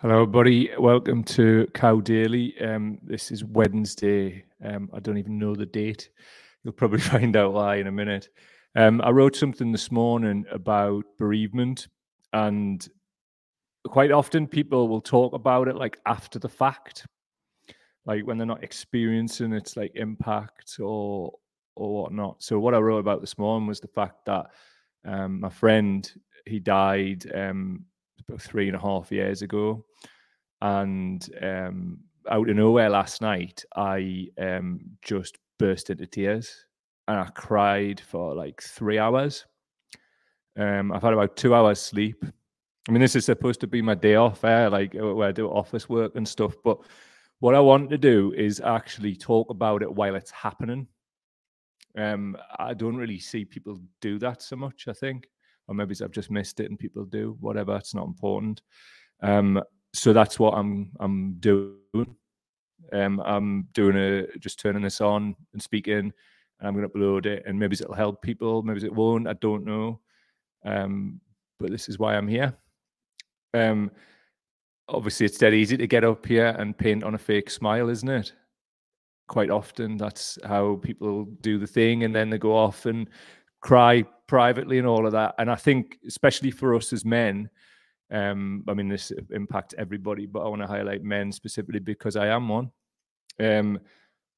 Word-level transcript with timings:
Hello, 0.00 0.16
everybody. 0.16 0.68
Welcome 0.78 1.24
to 1.24 1.66
Cow 1.72 2.00
Daily. 2.00 2.54
Um, 2.60 2.98
this 3.02 3.30
is 3.30 3.42
Wednesday. 3.42 4.44
Um, 4.62 4.90
I 4.92 5.00
don't 5.00 5.16
even 5.16 5.38
know 5.38 5.54
the 5.54 5.64
date. 5.64 6.10
You'll 6.62 6.74
probably 6.74 7.00
find 7.14 7.34
out 7.34 7.54
why 7.54 7.76
in 7.76 7.86
a 7.86 7.92
minute. 7.92 8.28
Um, 8.74 9.00
I 9.00 9.08
wrote 9.08 9.34
something 9.34 9.72
this 9.72 9.90
morning 9.90 10.44
about 10.52 11.06
bereavement, 11.16 11.88
and 12.34 12.86
quite 13.88 14.12
often 14.12 14.46
people 14.46 14.86
will 14.86 15.00
talk 15.00 15.32
about 15.32 15.66
it 15.66 15.76
like 15.76 15.98
after 16.04 16.38
the 16.38 16.50
fact, 16.50 17.06
like 18.04 18.26
when 18.26 18.36
they're 18.36 18.46
not 18.46 18.62
experiencing 18.62 19.54
its 19.54 19.78
like 19.78 19.92
impact 19.94 20.78
or 20.78 21.32
or 21.74 22.02
whatnot. 22.02 22.42
So 22.42 22.58
what 22.58 22.74
I 22.74 22.78
wrote 22.80 22.98
about 22.98 23.22
this 23.22 23.38
morning 23.38 23.66
was 23.66 23.80
the 23.80 23.88
fact 23.88 24.26
that 24.26 24.48
um, 25.06 25.40
my 25.40 25.48
friend 25.48 26.06
he 26.44 26.58
died 26.58 27.24
um, 27.34 27.86
about 28.28 28.42
three 28.42 28.68
and 28.68 28.76
a 28.76 28.80
half 28.80 29.12
years 29.12 29.42
ago, 29.42 29.84
and 30.60 31.28
um, 31.42 31.98
out 32.30 32.48
of 32.48 32.56
nowhere 32.56 32.90
last 32.90 33.20
night, 33.20 33.64
I 33.76 34.28
um, 34.38 34.80
just 35.02 35.38
burst 35.58 35.90
into 35.90 36.06
tears 36.06 36.66
and 37.08 37.18
I 37.18 37.26
cried 37.26 38.00
for 38.00 38.34
like 38.34 38.60
three 38.60 38.98
hours. 38.98 39.46
Um, 40.58 40.92
I've 40.92 41.02
had 41.02 41.12
about 41.12 41.36
two 41.36 41.54
hours 41.54 41.80
sleep. 41.80 42.24
I 42.88 42.92
mean, 42.92 43.00
this 43.00 43.16
is 43.16 43.24
supposed 43.24 43.60
to 43.60 43.66
be 43.66 43.82
my 43.82 43.94
day 43.94 44.14
off, 44.14 44.44
eh? 44.44 44.68
like 44.68 44.94
uh, 44.94 45.14
where 45.14 45.28
I 45.28 45.32
do 45.32 45.48
office 45.48 45.88
work 45.88 46.16
and 46.16 46.26
stuff. 46.26 46.54
But 46.64 46.78
what 47.40 47.54
I 47.54 47.60
want 47.60 47.90
to 47.90 47.98
do 47.98 48.32
is 48.36 48.60
actually 48.60 49.16
talk 49.16 49.50
about 49.50 49.82
it 49.82 49.92
while 49.92 50.14
it's 50.14 50.30
happening. 50.30 50.86
Um, 51.96 52.36
I 52.58 52.74
don't 52.74 52.96
really 52.96 53.18
see 53.18 53.44
people 53.44 53.78
do 54.00 54.18
that 54.18 54.42
so 54.42 54.56
much. 54.56 54.86
I 54.88 54.92
think 54.92 55.28
or 55.68 55.74
maybe 55.74 55.94
I've 56.02 56.10
just 56.10 56.30
missed 56.30 56.60
it 56.60 56.70
and 56.70 56.78
people 56.78 57.04
do 57.04 57.36
whatever. 57.40 57.76
It's 57.76 57.94
not 57.94 58.06
important. 58.06 58.62
Um, 59.22 59.62
so 59.92 60.12
that's 60.12 60.38
what 60.38 60.54
I'm 60.54 60.92
I'm 61.00 61.34
doing. 61.40 61.76
Um, 62.92 63.20
I'm 63.24 63.68
doing 63.72 63.96
a 63.96 64.38
just 64.38 64.60
turning 64.60 64.82
this 64.82 65.00
on 65.00 65.34
and 65.52 65.62
speaking, 65.62 66.12
and 66.60 66.68
I'm 66.68 66.74
going 66.74 66.88
to 66.88 66.94
upload 66.94 67.26
it, 67.26 67.42
and 67.46 67.58
maybe 67.58 67.74
it'll 67.74 67.94
help 67.94 68.22
people, 68.22 68.62
maybe 68.62 68.84
it 68.84 68.94
won't. 68.94 69.26
I 69.26 69.32
don't 69.34 69.64
know. 69.64 70.00
Um, 70.64 71.20
but 71.58 71.70
this 71.70 71.88
is 71.88 71.98
why 71.98 72.16
I'm 72.16 72.28
here. 72.28 72.54
Um, 73.54 73.90
obviously, 74.88 75.26
it's 75.26 75.38
dead 75.38 75.54
easy 75.54 75.76
to 75.76 75.86
get 75.86 76.04
up 76.04 76.26
here 76.26 76.54
and 76.58 76.76
paint 76.76 77.02
on 77.02 77.14
a 77.14 77.18
fake 77.18 77.50
smile, 77.50 77.88
isn't 77.88 78.08
it? 78.08 78.32
Quite 79.28 79.50
often, 79.50 79.96
that's 79.96 80.38
how 80.44 80.76
people 80.82 81.24
do 81.40 81.58
the 81.58 81.66
thing, 81.66 82.04
and 82.04 82.14
then 82.14 82.30
they 82.30 82.38
go 82.38 82.54
off 82.54 82.86
and 82.86 83.08
cry 83.66 84.04
privately 84.28 84.78
and 84.78 84.86
all 84.86 85.06
of 85.06 85.12
that. 85.12 85.34
And 85.38 85.50
I 85.50 85.56
think, 85.56 85.98
especially 86.06 86.52
for 86.52 86.74
us 86.76 86.92
as 86.92 87.04
men, 87.04 87.50
um, 88.12 88.62
I 88.68 88.74
mean, 88.74 88.88
this 88.88 89.12
impacts 89.32 89.74
everybody, 89.76 90.26
but 90.26 90.44
I 90.44 90.48
want 90.48 90.62
to 90.62 90.68
highlight 90.68 91.02
men 91.02 91.32
specifically 91.32 91.80
because 91.80 92.14
I 92.14 92.28
am 92.28 92.48
one. 92.48 92.70
Um, 93.40 93.80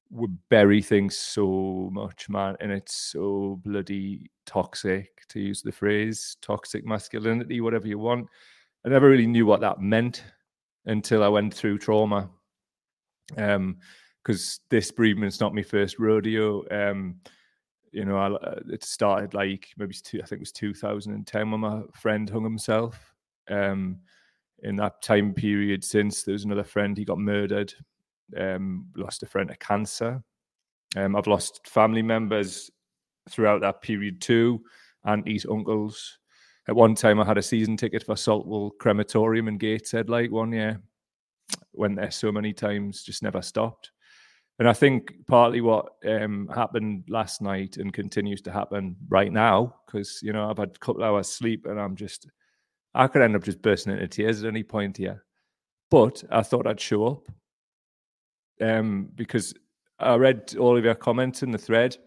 we 0.09 0.27
bury 0.49 0.81
things 0.81 1.15
so 1.15 1.91
much, 1.93 2.27
man, 2.27 2.55
and 2.59 2.71
it's 2.71 2.95
so 2.95 3.61
bloody 3.63 4.31
toxic, 4.47 5.11
to 5.29 5.39
use 5.39 5.61
the 5.61 5.71
phrase 5.71 6.35
toxic 6.41 6.83
masculinity, 6.83 7.61
whatever 7.61 7.87
you 7.87 7.99
want. 7.99 8.27
I 8.83 8.89
never 8.89 9.07
really 9.07 9.27
knew 9.27 9.45
what 9.45 9.61
that 9.61 9.79
meant 9.79 10.23
until 10.87 11.23
I 11.23 11.27
went 11.27 11.53
through 11.53 11.77
trauma. 11.77 12.31
Um, 13.37 13.77
because 14.23 14.59
this 14.69 14.91
bereavement's 14.91 15.39
not 15.39 15.55
my 15.55 15.61
first 15.61 15.97
rodeo. 15.97 16.63
Um, 16.69 17.21
you 17.91 18.05
know, 18.05 18.17
I, 18.17 18.31
uh, 18.31 18.59
it 18.71 18.83
started 18.83 19.33
like 19.33 19.69
maybe 19.77 19.93
two, 19.93 20.19
I 20.21 20.25
think 20.25 20.39
it 20.39 20.41
was 20.41 20.51
2010 20.51 21.51
when 21.51 21.59
my 21.59 21.81
friend 21.93 22.29
hung 22.29 22.43
himself. 22.43 23.13
Um, 23.49 23.99
in 24.61 24.75
that 24.75 25.01
time 25.01 25.33
period, 25.33 25.83
since 25.83 26.23
there 26.23 26.33
was 26.33 26.45
another 26.45 26.63
friend, 26.63 26.97
he 26.97 27.05
got 27.05 27.17
murdered. 27.17 27.73
Um, 28.37 28.87
lost 28.95 29.23
a 29.23 29.25
friend 29.25 29.49
to 29.49 29.55
cancer. 29.57 30.21
Um, 30.95 31.15
I've 31.15 31.27
lost 31.27 31.67
family 31.67 32.01
members 32.01 32.69
throughout 33.29 33.61
that 33.61 33.81
period 33.81 34.21
too, 34.21 34.63
aunties, 35.05 35.45
uncles. 35.49 36.19
At 36.67 36.75
one 36.75 36.95
time, 36.95 37.19
I 37.19 37.25
had 37.25 37.37
a 37.37 37.43
season 37.43 37.77
ticket 37.77 38.03
for 38.03 38.15
Saltwell 38.15 38.71
Crematorium 38.79 39.47
in 39.47 39.57
Gateshead, 39.57 40.09
like 40.09 40.31
one 40.31 40.51
year. 40.51 40.81
Went 41.73 41.95
there 41.95 42.11
so 42.11 42.31
many 42.31 42.53
times, 42.53 43.03
just 43.03 43.23
never 43.23 43.41
stopped. 43.41 43.91
And 44.59 44.67
I 44.67 44.73
think 44.73 45.13
partly 45.25 45.61
what 45.61 45.93
um, 46.05 46.49
happened 46.53 47.05
last 47.07 47.41
night 47.41 47.77
and 47.77 47.93
continues 47.93 48.41
to 48.41 48.51
happen 48.51 48.97
right 49.07 49.31
now, 49.31 49.75
because 49.85 50.19
you 50.21 50.33
know 50.33 50.49
I've 50.49 50.57
had 50.57 50.75
a 50.75 50.79
couple 50.79 51.01
hours 51.01 51.29
sleep 51.29 51.65
and 51.65 51.79
I'm 51.79 51.95
just, 51.95 52.27
I 52.93 53.07
could 53.07 53.21
end 53.21 53.37
up 53.37 53.43
just 53.43 53.61
bursting 53.61 53.93
into 53.93 54.07
tears 54.09 54.43
at 54.43 54.49
any 54.49 54.63
point 54.63 54.97
here. 54.97 55.23
But 55.89 56.21
I 56.29 56.41
thought 56.41 56.67
I'd 56.67 56.79
show 56.79 57.07
up 57.07 57.27
um, 58.61 59.09
because 59.15 59.53
I 59.97 60.15
read 60.15 60.53
all 60.59 60.77
of 60.77 60.83
your 60.83 60.95
comments 60.95 61.41
in 61.41 61.51
the 61.51 61.57
thread, 61.57 61.97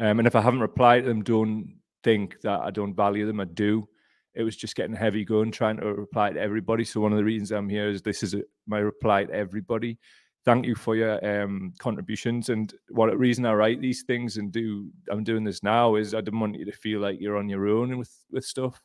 um, 0.00 0.20
and 0.20 0.26
if 0.26 0.34
I 0.34 0.40
haven't 0.40 0.60
replied 0.60 1.02
to 1.02 1.08
them, 1.08 1.22
don't 1.22 1.76
think 2.02 2.40
that 2.40 2.60
I 2.60 2.70
don't 2.70 2.96
value 2.96 3.26
them. 3.26 3.40
I 3.40 3.44
do. 3.44 3.86
It 4.34 4.42
was 4.42 4.56
just 4.56 4.74
getting 4.74 4.96
heavy 4.96 5.24
going 5.24 5.50
trying 5.50 5.76
to 5.78 5.92
reply 5.92 6.32
to 6.32 6.40
everybody. 6.40 6.84
So 6.84 7.00
one 7.00 7.12
of 7.12 7.18
the 7.18 7.24
reasons 7.24 7.50
I'm 7.50 7.68
here 7.68 7.90
is 7.90 8.00
this 8.00 8.22
is 8.22 8.34
a, 8.34 8.42
my 8.66 8.78
reply 8.78 9.24
to 9.24 9.32
everybody 9.34 9.98
thank 10.48 10.64
you 10.64 10.74
for 10.74 10.96
your 10.96 11.42
um, 11.42 11.74
contributions. 11.78 12.48
And 12.48 12.72
what 12.88 13.14
reason 13.18 13.44
I 13.44 13.52
write 13.52 13.82
these 13.82 14.04
things 14.04 14.38
and 14.38 14.50
do 14.50 14.90
I'm 15.10 15.22
doing 15.22 15.44
this 15.44 15.62
now 15.62 15.96
is 15.96 16.14
I 16.14 16.22
didn't 16.22 16.40
want 16.40 16.58
you 16.58 16.64
to 16.64 16.72
feel 16.72 17.00
like 17.00 17.20
you're 17.20 17.36
on 17.36 17.50
your 17.50 17.68
own 17.68 17.98
with 17.98 18.10
with 18.30 18.46
stuff. 18.46 18.80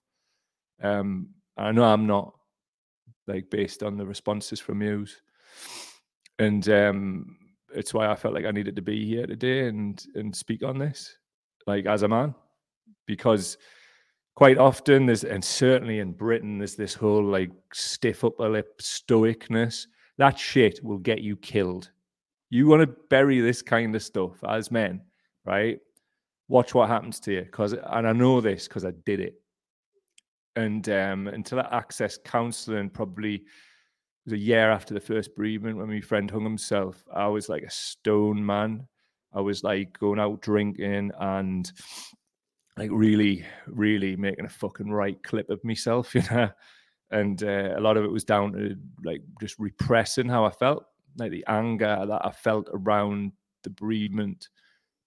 Um, 0.81 1.29
I 1.55 1.71
know 1.71 1.85
I'm 1.85 2.05
not 2.05 2.33
like 3.27 3.49
based 3.49 3.81
on 3.81 3.95
the 3.95 4.05
responses 4.05 4.59
from 4.59 4.81
you, 4.81 5.07
and 6.37 6.67
um, 6.67 7.37
it's 7.73 7.93
why 7.93 8.09
I 8.09 8.15
felt 8.15 8.33
like 8.33 8.45
I 8.45 8.51
needed 8.51 8.75
to 8.75 8.81
be 8.81 9.05
here 9.05 9.25
today 9.25 9.69
and 9.69 10.05
and 10.15 10.35
speak 10.35 10.63
on 10.63 10.77
this, 10.77 11.17
like 11.65 11.85
as 11.85 12.03
a 12.03 12.09
man, 12.09 12.35
because 13.05 13.57
quite 14.35 14.57
often 14.57 15.05
there's 15.05 15.23
and 15.23 15.45
certainly 15.45 15.99
in 15.99 16.11
Britain 16.11 16.57
there's 16.57 16.75
this 16.75 16.93
whole 16.93 17.23
like 17.23 17.51
stiff 17.71 18.25
upper 18.25 18.49
lip 18.49 18.81
stoicness 18.81 19.85
that 20.17 20.37
shit 20.37 20.83
will 20.83 20.99
get 20.99 21.21
you 21.21 21.35
killed. 21.37 21.89
You 22.49 22.67
want 22.67 22.81
to 22.81 22.95
bury 23.09 23.39
this 23.39 23.61
kind 23.61 23.95
of 23.95 24.03
stuff 24.03 24.43
as 24.47 24.71
men, 24.71 25.01
right? 25.45 25.79
Watch 26.47 26.75
what 26.75 26.89
happens 26.89 27.19
to 27.21 27.33
you. 27.33 27.41
Because, 27.41 27.73
and 27.73 28.07
I 28.07 28.13
know 28.13 28.41
this 28.41 28.67
because 28.67 28.85
I 28.85 28.91
did 29.05 29.19
it. 29.19 29.35
And 30.55 30.87
um, 30.89 31.27
until 31.27 31.59
I 31.59 31.81
accessed 31.81 32.23
counseling, 32.23 32.89
probably 32.89 33.35
it 33.35 33.41
was 34.25 34.33
a 34.33 34.37
year 34.37 34.69
after 34.71 34.93
the 34.93 34.99
first 34.99 35.35
bereavement 35.35 35.77
when 35.77 35.89
my 35.89 35.99
friend 35.99 36.29
hung 36.29 36.43
himself, 36.43 37.03
I 37.13 37.27
was 37.27 37.49
like 37.49 37.63
a 37.63 37.71
stone 37.71 38.45
man. 38.45 38.87
I 39.33 39.41
was 39.41 39.63
like 39.63 39.97
going 39.97 40.19
out 40.19 40.41
drinking 40.41 41.11
and 41.19 41.71
like 42.77 42.91
really, 42.93 43.43
really 43.65 44.15
making 44.15 44.45
a 44.45 44.49
fucking 44.49 44.91
right 44.91 45.21
clip 45.23 45.49
of 45.49 45.63
myself, 45.63 46.13
you 46.15 46.21
know 46.29 46.49
and 47.13 47.43
uh, 47.43 47.75
a 47.77 47.79
lot 47.79 47.95
of 47.95 48.03
it 48.03 48.11
was 48.11 48.23
down 48.23 48.51
to 48.53 48.75
like 49.03 49.21
just 49.39 49.57
repressing 49.59 50.27
how 50.27 50.43
I 50.43 50.51
felt, 50.51 50.85
like 51.17 51.31
the 51.31 51.45
anger 51.47 52.05
that 52.07 52.25
I 52.25 52.31
felt 52.31 52.67
around 52.73 53.31
the 53.63 53.69
bereavement 53.69 54.49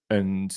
and 0.09 0.55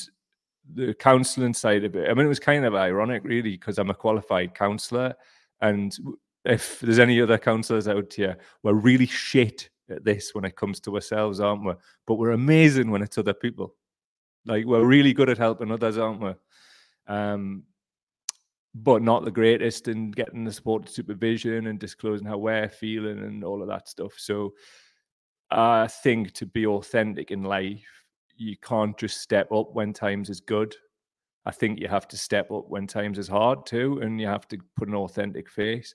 the 0.72 0.94
counselling 0.94 1.54
side 1.54 1.84
of 1.84 1.96
it. 1.96 2.08
I 2.08 2.14
mean, 2.14 2.24
it 2.24 2.28
was 2.28 2.38
kind 2.38 2.64
of 2.64 2.74
ironic, 2.74 3.24
really, 3.24 3.52
because 3.52 3.78
I'm 3.78 3.90
a 3.90 3.94
qualified 3.94 4.54
counsellor, 4.54 5.14
and 5.60 5.96
if 6.44 6.80
there's 6.80 7.00
any 7.00 7.20
other 7.20 7.36
counsellors 7.36 7.88
out 7.88 8.14
here, 8.14 8.38
we're 8.62 8.74
really 8.74 9.06
shit 9.06 9.68
at 9.90 10.04
this 10.04 10.34
when 10.34 10.44
it 10.44 10.56
comes 10.56 10.80
to 10.80 10.94
ourselves, 10.94 11.40
aren't 11.40 11.64
we? 11.64 11.72
But 12.06 12.14
we're 12.14 12.30
amazing 12.30 12.90
when 12.90 13.02
it's 13.02 13.18
other 13.18 13.34
people. 13.34 13.74
Like 14.46 14.64
we're 14.64 14.86
really 14.86 15.12
good 15.12 15.28
at 15.28 15.36
helping 15.36 15.70
others, 15.70 15.98
aren't 15.98 16.22
we? 16.22 16.32
Um, 17.08 17.64
but 18.74 19.02
not 19.02 19.24
the 19.24 19.30
greatest 19.30 19.88
in 19.88 20.10
getting 20.10 20.44
the 20.44 20.52
support 20.52 20.88
supervision 20.88 21.66
and 21.66 21.78
disclosing 21.78 22.26
how 22.26 22.38
we're 22.38 22.68
feeling 22.68 23.18
and 23.18 23.42
all 23.44 23.62
of 23.62 23.68
that 23.68 23.88
stuff. 23.88 24.14
So 24.16 24.54
I 25.50 25.88
think 25.88 26.32
to 26.34 26.46
be 26.46 26.66
authentic 26.66 27.30
in 27.30 27.42
life, 27.42 28.04
you 28.36 28.56
can't 28.56 28.96
just 28.96 29.20
step 29.20 29.50
up 29.52 29.72
when 29.72 29.92
times 29.92 30.30
is 30.30 30.40
good. 30.40 30.74
I 31.44 31.50
think 31.50 31.80
you 31.80 31.88
have 31.88 32.06
to 32.08 32.16
step 32.16 32.50
up 32.52 32.68
when 32.68 32.86
times 32.86 33.18
is 33.18 33.28
hard 33.28 33.66
too, 33.66 34.00
and 34.02 34.20
you 34.20 34.26
have 34.26 34.46
to 34.48 34.58
put 34.76 34.88
an 34.88 34.94
authentic 34.94 35.50
face. 35.50 35.94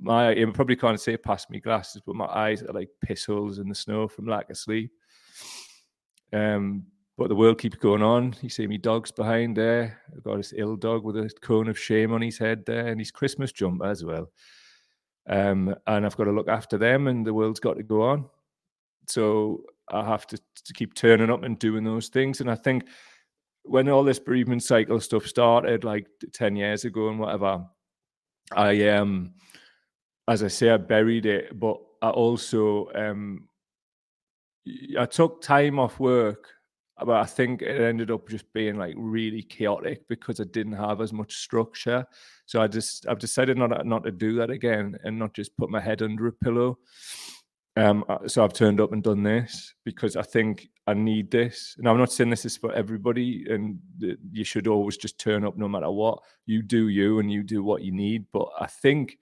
My 0.00 0.30
I 0.30 0.44
probably 0.52 0.76
can't 0.76 1.00
say 1.00 1.16
past 1.16 1.50
me 1.50 1.60
glasses, 1.60 2.02
but 2.04 2.14
my 2.14 2.26
eyes 2.26 2.62
are 2.62 2.72
like 2.72 2.90
piss 3.02 3.24
holes 3.24 3.58
in 3.58 3.68
the 3.68 3.74
snow 3.74 4.06
from 4.06 4.26
lack 4.26 4.50
of 4.50 4.58
sleep. 4.58 4.90
Um, 6.32 6.86
but 7.16 7.28
the 7.28 7.34
world 7.34 7.58
keeps 7.58 7.76
going 7.76 8.02
on. 8.02 8.34
You 8.42 8.48
see 8.48 8.66
me 8.66 8.78
dogs 8.78 9.10
behind 9.10 9.56
there. 9.56 10.00
I've 10.14 10.22
got 10.22 10.36
this 10.36 10.52
ill 10.56 10.76
dog 10.76 11.04
with 11.04 11.16
a 11.16 11.30
cone 11.40 11.68
of 11.68 11.78
shame 11.78 12.12
on 12.12 12.22
his 12.22 12.38
head 12.38 12.64
there 12.66 12.86
and 12.86 13.00
his 13.00 13.10
Christmas 13.10 13.52
jumper 13.52 13.86
as 13.86 14.04
well. 14.04 14.30
Um, 15.28 15.74
and 15.86 16.06
I've 16.06 16.16
got 16.16 16.24
to 16.24 16.32
look 16.32 16.48
after 16.48 16.78
them 16.78 17.08
and 17.08 17.26
the 17.26 17.34
world's 17.34 17.60
got 17.60 17.76
to 17.76 17.82
go 17.82 18.02
on. 18.02 18.26
So 19.08 19.64
I 19.90 20.04
have 20.04 20.26
to, 20.28 20.36
to 20.36 20.72
keep 20.74 20.94
turning 20.94 21.30
up 21.30 21.42
and 21.42 21.58
doing 21.58 21.84
those 21.84 22.08
things. 22.08 22.40
And 22.40 22.50
I 22.50 22.54
think 22.54 22.84
when 23.62 23.88
all 23.88 24.04
this 24.04 24.18
bereavement 24.18 24.62
cycle 24.62 25.00
stuff 25.00 25.26
started 25.26 25.84
like 25.84 26.06
10 26.32 26.54
years 26.54 26.84
ago 26.84 27.08
and 27.08 27.18
whatever, 27.18 27.64
I 28.52 28.88
um 28.88 29.34
as 30.28 30.42
I 30.42 30.48
say, 30.48 30.70
I 30.70 30.76
buried 30.76 31.26
it, 31.26 31.58
but 31.58 31.78
I 32.02 32.10
also 32.10 32.90
um, 32.94 33.48
I 34.98 35.06
took 35.06 35.40
time 35.40 35.78
off 35.78 36.00
work, 36.00 36.48
but 36.98 37.16
I 37.16 37.24
think 37.24 37.62
it 37.62 37.80
ended 37.80 38.10
up 38.10 38.28
just 38.28 38.50
being 38.52 38.76
like 38.76 38.94
really 38.96 39.42
chaotic 39.42 40.08
because 40.08 40.40
I 40.40 40.44
didn't 40.44 40.72
have 40.72 41.00
as 41.00 41.12
much 41.12 41.36
structure. 41.36 42.06
So 42.46 42.60
I 42.62 42.68
just 42.68 43.06
I've 43.06 43.18
decided 43.18 43.58
not 43.58 43.86
not 43.86 44.04
to 44.04 44.10
do 44.10 44.36
that 44.36 44.50
again 44.50 44.96
and 45.04 45.18
not 45.18 45.34
just 45.34 45.56
put 45.56 45.70
my 45.70 45.80
head 45.80 46.02
under 46.02 46.26
a 46.26 46.32
pillow. 46.32 46.78
Um, 47.78 48.04
uh, 48.08 48.26
so 48.26 48.42
I've 48.42 48.54
turned 48.54 48.80
up 48.80 48.92
and 48.92 49.02
done 49.02 49.22
this 49.22 49.74
because 49.84 50.16
I 50.16 50.22
think 50.22 50.70
I 50.86 50.94
need 50.94 51.30
this. 51.30 51.74
And 51.76 51.86
I'm 51.86 51.98
not 51.98 52.10
saying 52.10 52.30
this 52.30 52.46
is 52.46 52.56
for 52.56 52.72
everybody, 52.72 53.44
and 53.50 53.78
you 54.32 54.44
should 54.44 54.66
always 54.66 54.96
just 54.96 55.20
turn 55.20 55.44
up 55.44 55.58
no 55.58 55.68
matter 55.68 55.90
what. 55.90 56.20
You 56.46 56.62
do 56.62 56.88
you, 56.88 57.18
and 57.18 57.30
you 57.30 57.42
do 57.42 57.62
what 57.62 57.82
you 57.82 57.92
need. 57.92 58.24
But 58.32 58.48
I 58.58 58.66
think 58.66 59.18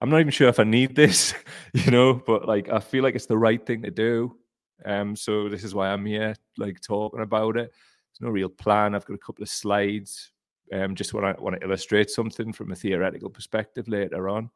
I'm 0.00 0.08
not 0.08 0.20
even 0.20 0.30
sure 0.30 0.48
if 0.48 0.60
I 0.60 0.64
need 0.64 0.94
this, 0.94 1.34
you 1.74 1.90
know. 1.90 2.14
But 2.14 2.46
like, 2.46 2.68
I 2.68 2.78
feel 2.78 3.02
like 3.02 3.16
it's 3.16 3.26
the 3.26 3.38
right 3.38 3.64
thing 3.64 3.82
to 3.82 3.90
do. 3.90 4.36
Um, 4.84 5.16
so 5.16 5.48
this 5.48 5.64
is 5.64 5.74
why 5.74 5.88
I'm 5.88 6.04
here, 6.04 6.34
like 6.58 6.80
talking 6.80 7.20
about 7.20 7.56
it. 7.56 7.72
There's 7.72 8.20
no 8.20 8.30
real 8.30 8.48
plan. 8.48 8.94
I've 8.94 9.06
got 9.06 9.14
a 9.14 9.18
couple 9.18 9.42
of 9.42 9.48
slides. 9.48 10.30
Um, 10.72 10.94
just 10.94 11.14
want 11.14 11.36
to 11.36 11.42
want 11.42 11.60
to 11.60 11.66
illustrate 11.66 12.10
something 12.10 12.52
from 12.52 12.72
a 12.72 12.76
theoretical 12.76 13.30
perspective 13.30 13.86
later 13.88 14.28
on. 14.28 14.50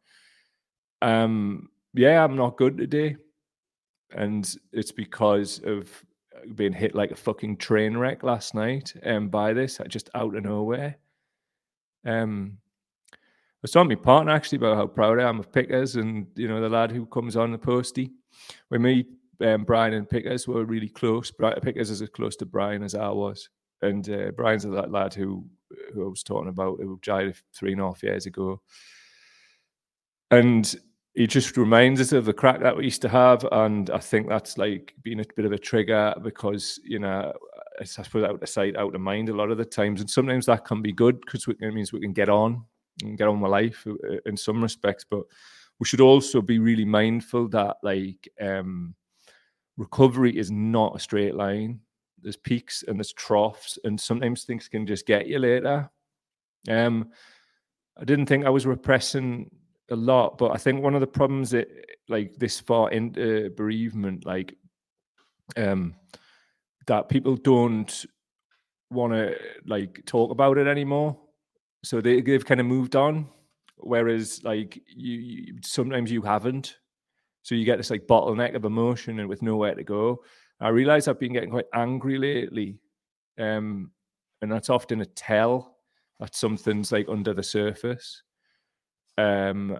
Um, 1.03 1.69
yeah, 1.95 2.25
I'm 2.25 2.37
not 2.37 2.57
good 2.57 2.79
today. 2.79 3.17
And 4.13 4.51
it's 4.73 4.93
because 4.93 5.61
of 5.65 5.91
uh, 6.35 6.53
being 6.55 6.73
hit 6.73 6.95
like 6.95 7.11
a 7.11 7.17
fucking 7.17 7.59
train 7.59 7.97
wreck 7.97 8.23
last 8.23 8.55
night 8.55 8.95
um, 9.05 9.29
by 9.29 9.53
this, 9.53 9.81
I 9.81 9.85
just 9.85 10.09
out 10.15 10.35
of 10.35 10.45
nowhere. 10.45 10.97
Um, 12.07 12.59
I 13.63 13.67
to 13.67 13.85
my 13.85 13.97
partner 13.97 14.33
actually 14.33 14.57
about 14.59 14.77
how 14.77 14.87
proud 14.87 15.19
I 15.19 15.29
am 15.29 15.41
of 15.41 15.53
Pickers 15.53 15.97
and, 15.97 16.29
you 16.37 16.47
know, 16.47 16.61
the 16.61 16.69
lad 16.69 16.93
who 16.93 17.07
comes 17.07 17.37
on 17.37 17.51
the 17.51 17.59
postie. 17.59 18.13
When 18.69 18.83
me, 18.83 19.05
um, 19.41 19.65
Brian 19.65 19.95
and 19.95 20.09
Pickers 20.09 20.49
were 20.49 20.65
really 20.65 20.89
close. 20.89 21.31
Pickers 21.63 21.91
is 21.91 22.03
as 22.03 22.09
close 22.11 22.37
to 22.37 22.47
Brian 22.47 22.83
as 22.83 22.95
I 22.95 23.09
was. 23.09 23.49
And 23.83 24.09
uh, 24.11 24.33
Brian's 24.37 24.65
that 24.65 24.91
lad 24.91 25.15
who, 25.15 25.47
who 25.95 26.07
I 26.07 26.09
was 26.09 26.23
talking 26.23 26.49
about, 26.49 26.79
who 26.81 26.99
died 27.03 27.37
three 27.55 27.73
and 27.73 27.81
a 27.81 27.85
half 27.85 28.03
years 28.03 28.27
ago. 28.27 28.61
And 30.31 30.75
he 31.19 31.27
just 31.27 31.57
reminds 31.57 32.01
us 32.01 32.13
of 32.13 32.27
the 32.27 32.33
crack 32.33 32.61
that 32.61 32.77
we 32.77 32.85
used 32.85 33.03
to 33.03 33.09
have, 33.09 33.45
and 33.51 33.91
I 33.91 33.99
think 33.99 34.29
that's 34.29 34.57
like 34.57 34.95
being 35.03 35.19
a 35.19 35.25
bit 35.35 35.47
of 35.47 35.53
a 35.53 35.59
trigger 35.59 36.15
because 36.23 36.79
you 36.85 37.01
know 37.01 37.33
it's 37.81 37.99
I 37.99 38.05
suppose 38.05 38.23
out 38.23 38.41
of 38.41 38.49
sight, 38.49 38.77
out 38.77 38.95
of 38.95 39.01
mind 39.01 39.29
a 39.29 39.35
lot 39.35 39.51
of 39.51 39.59
the 39.59 39.65
times, 39.65 40.01
and 40.01 40.09
sometimes 40.09 40.47
that 40.47 40.65
can 40.65 40.81
be 40.81 40.93
good 40.93 41.21
because 41.21 41.45
it 41.49 41.75
means 41.75 41.93
we 41.93 42.01
can 42.01 42.13
get 42.13 42.29
on 42.29 42.65
and 43.03 43.19
get 43.19 43.27
on 43.27 43.41
with 43.41 43.51
life 43.51 43.85
uh, 43.89 44.17
in 44.27 44.37
some 44.37 44.63
respects, 44.63 45.05
but 45.09 45.23
we 45.81 45.87
should 45.87 46.01
also 46.01 46.41
be 46.41 46.61
really 46.61 46.85
mindful 46.85 47.49
that 47.49 47.79
like 47.83 48.29
um, 48.41 48.95
recovery 49.79 50.37
is 50.37 50.51
not 50.51 50.97
a 50.97 50.99
straight 50.99 51.35
line. 51.35 51.81
There's 52.21 52.37
peaks 52.37 52.85
and 52.87 52.99
there's 52.99 53.13
troughs, 53.13 53.79
and 53.85 53.99
sometimes 53.99 54.45
things 54.45 54.69
can 54.69 54.87
just 54.87 55.07
get 55.07 55.27
you 55.27 55.39
later. 55.39 55.89
Um, 56.69 57.11
I 57.97 58.05
didn't 58.05 58.27
think 58.27 58.45
I 58.45 58.51
was 58.51 58.67
repressing 58.67 59.51
a 59.91 59.97
lot, 59.97 60.37
but 60.37 60.51
I 60.51 60.59
think 60.59 60.83
one 60.83 60.95
of 60.95 61.01
the 61.01 61.07
problems 61.07 61.51
that 61.51 61.69
like 62.09 62.37
this 62.37 62.61
far 62.61 62.91
into 62.91 63.51
bereavement, 63.57 64.27
like 64.27 64.55
um 65.57 65.95
that 66.87 67.09
people 67.09 67.37
don't 67.37 68.07
want 68.91 69.13
to 69.13 69.37
like 69.67 70.05
talk 70.07 70.31
about 70.31 70.59
it 70.59 70.67
anymore. 70.67 71.19
So 71.85 72.01
they, 72.01 72.21
they've 72.21 72.45
kind 72.45 72.61
of 72.61 72.67
moved 72.67 72.97
on. 72.97 73.29
Whereas 73.77 74.43
like 74.43 74.83
you, 74.89 75.19
you 75.19 75.55
sometimes 75.63 76.11
you 76.11 76.23
haven't. 76.23 76.77
So 77.49 77.55
you 77.55 77.65
get 77.65 77.79
this 77.79 77.89
like 77.89 78.07
bottleneck 78.07 78.55
of 78.55 78.67
emotion 78.67 79.21
and 79.21 79.27
with 79.27 79.41
nowhere 79.41 79.75
to 79.75 79.83
go. 79.83 80.23
I 80.61 80.69
realize 80.69 81.09
I've 81.09 81.19
been 81.19 81.33
getting 81.33 81.49
quite 81.49 81.65
angry 81.73 82.19
lately. 82.19 82.79
Um, 83.39 83.91
and 84.43 84.53
that's 84.53 84.69
often 84.69 85.01
a 85.01 85.07
tell 85.07 85.79
that 86.21 86.35
something's 86.35 86.93
like 86.93 87.09
under 87.09 87.33
the 87.33 87.43
surface. 87.43 88.23
Um, 89.17 89.79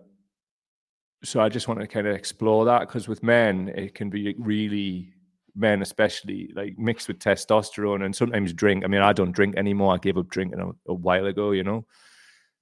so 1.23 1.41
I 1.43 1.51
just 1.51 1.69
want 1.69 1.79
to 1.81 1.87
kind 1.87 2.07
of 2.07 2.17
explore 2.17 2.65
that 2.65 2.89
because 2.89 3.07
with 3.07 3.23
men, 3.23 3.69
it 3.75 3.95
can 3.95 4.09
be 4.09 4.35
really 4.39 5.13
men, 5.55 5.83
especially 5.83 6.51
like 6.57 6.79
mixed 6.79 7.07
with 7.07 7.19
testosterone 7.19 8.03
and 8.03 8.17
sometimes 8.17 8.55
drink. 8.55 8.83
I 8.83 8.87
mean, 8.87 9.03
I 9.03 9.13
don't 9.13 9.33
drink 9.33 9.59
anymore. 9.59 9.93
I 9.93 9.99
gave 9.99 10.17
up 10.17 10.31
drinking 10.31 10.61
a, 10.61 10.71
a 10.91 10.95
while 10.95 11.27
ago, 11.27 11.51
you 11.51 11.65
know. 11.65 11.85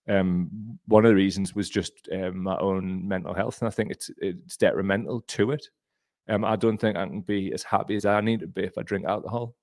Um, 0.08 0.78
one 0.86 1.04
of 1.04 1.10
the 1.10 1.16
reasons 1.16 1.54
was 1.54 1.68
just 1.68 2.08
um, 2.12 2.42
my 2.42 2.56
own 2.58 3.06
mental 3.06 3.34
health, 3.34 3.60
and 3.60 3.68
I 3.68 3.70
think 3.70 3.90
it's 3.90 4.10
it's 4.18 4.56
detrimental 4.56 5.22
to 5.22 5.50
it. 5.50 5.68
Um, 6.28 6.44
I 6.44 6.56
don't 6.56 6.78
think 6.78 6.96
I 6.96 7.06
can 7.06 7.20
be 7.20 7.52
as 7.52 7.62
happy 7.62 7.96
as 7.96 8.04
I 8.04 8.20
need 8.20 8.40
to 8.40 8.46
be 8.46 8.64
if 8.64 8.78
I 8.78 8.82
drink 8.82 9.06
alcohol. 9.06 9.54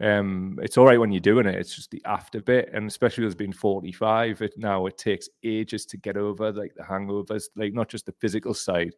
Um, 0.00 0.58
it's 0.62 0.78
all 0.78 0.86
right 0.86 0.98
when 0.98 1.12
you're 1.12 1.20
doing 1.20 1.46
it. 1.46 1.56
It's 1.56 1.74
just 1.74 1.90
the 1.90 2.02
after 2.06 2.40
bit, 2.40 2.70
and 2.72 2.88
especially 2.88 3.26
as 3.26 3.34
being 3.34 3.52
45, 3.52 4.40
it 4.42 4.54
now 4.56 4.86
it 4.86 4.96
takes 4.96 5.28
ages 5.44 5.84
to 5.86 5.98
get 5.98 6.16
over 6.16 6.52
like 6.52 6.74
the 6.74 6.82
hangovers, 6.82 7.44
like 7.54 7.74
not 7.74 7.88
just 7.88 8.06
the 8.06 8.14
physical 8.18 8.54
side, 8.54 8.94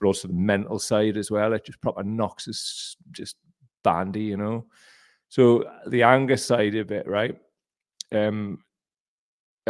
but 0.00 0.06
also 0.06 0.28
the 0.28 0.34
mental 0.34 0.78
side 0.78 1.16
as 1.16 1.30
well. 1.30 1.52
It 1.52 1.66
just 1.66 1.80
proper 1.80 2.02
knocks 2.02 2.48
us 2.48 2.96
just 3.12 3.36
bandy, 3.84 4.22
you 4.22 4.38
know. 4.38 4.66
So 5.28 5.70
the 5.86 6.02
anger 6.02 6.36
side 6.36 6.74
of 6.74 6.90
it, 6.90 7.06
right? 7.06 7.36
Um, 8.10 8.64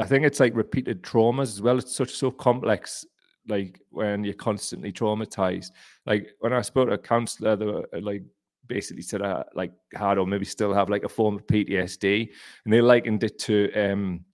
I 0.00 0.06
think 0.06 0.25
it's 0.25 0.41
like 0.41 0.55
repeated 0.55 1.02
traumas 1.02 1.43
as 1.43 1.62
well. 1.62 1.79
It's 1.79 1.94
such 1.94 2.12
so 2.12 2.31
complex. 2.31 3.05
Like 3.49 3.81
when 3.91 4.25
you're 4.25 4.35
constantly 4.35 4.93
traumatized. 4.93 5.70
Like 6.06 6.31
when 6.41 6.52
I 6.52 6.62
spoke 6.62 6.88
to 6.88 6.94
a 6.94 6.99
counselor, 6.99 7.56
they 7.56 7.67
were 7.67 7.87
like 8.00 8.23
basically 8.67 9.02
said 9.02 9.23
I 9.23 9.44
like 9.55 9.73
had 9.94 10.19
or 10.19 10.26
maybe 10.26 10.44
still 10.44 10.73
have 10.73 10.88
like 10.88 11.05
a 11.05 11.08
form 11.08 11.37
of 11.37 11.47
PTSD, 11.47 12.29
and 12.64 12.73
they 12.73 12.81
likened 12.81 13.25
it 13.25 13.38
to 13.41 13.73
um 13.75 14.25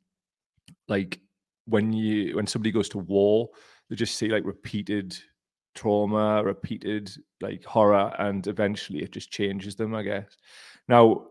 like 0.88 1.20
when 1.66 1.92
you 1.92 2.36
when 2.36 2.46
somebody 2.46 2.70
goes 2.70 2.88
to 2.90 2.98
war, 2.98 3.48
they 3.88 3.96
just 3.96 4.16
see 4.16 4.28
like 4.28 4.44
repeated 4.44 5.16
trauma, 5.74 6.42
repeated 6.44 7.10
like 7.40 7.64
horror, 7.64 8.14
and 8.18 8.46
eventually 8.46 9.02
it 9.02 9.12
just 9.12 9.30
changes 9.30 9.76
them, 9.76 9.94
I 9.94 10.02
guess. 10.02 10.36
Now, 10.88 11.28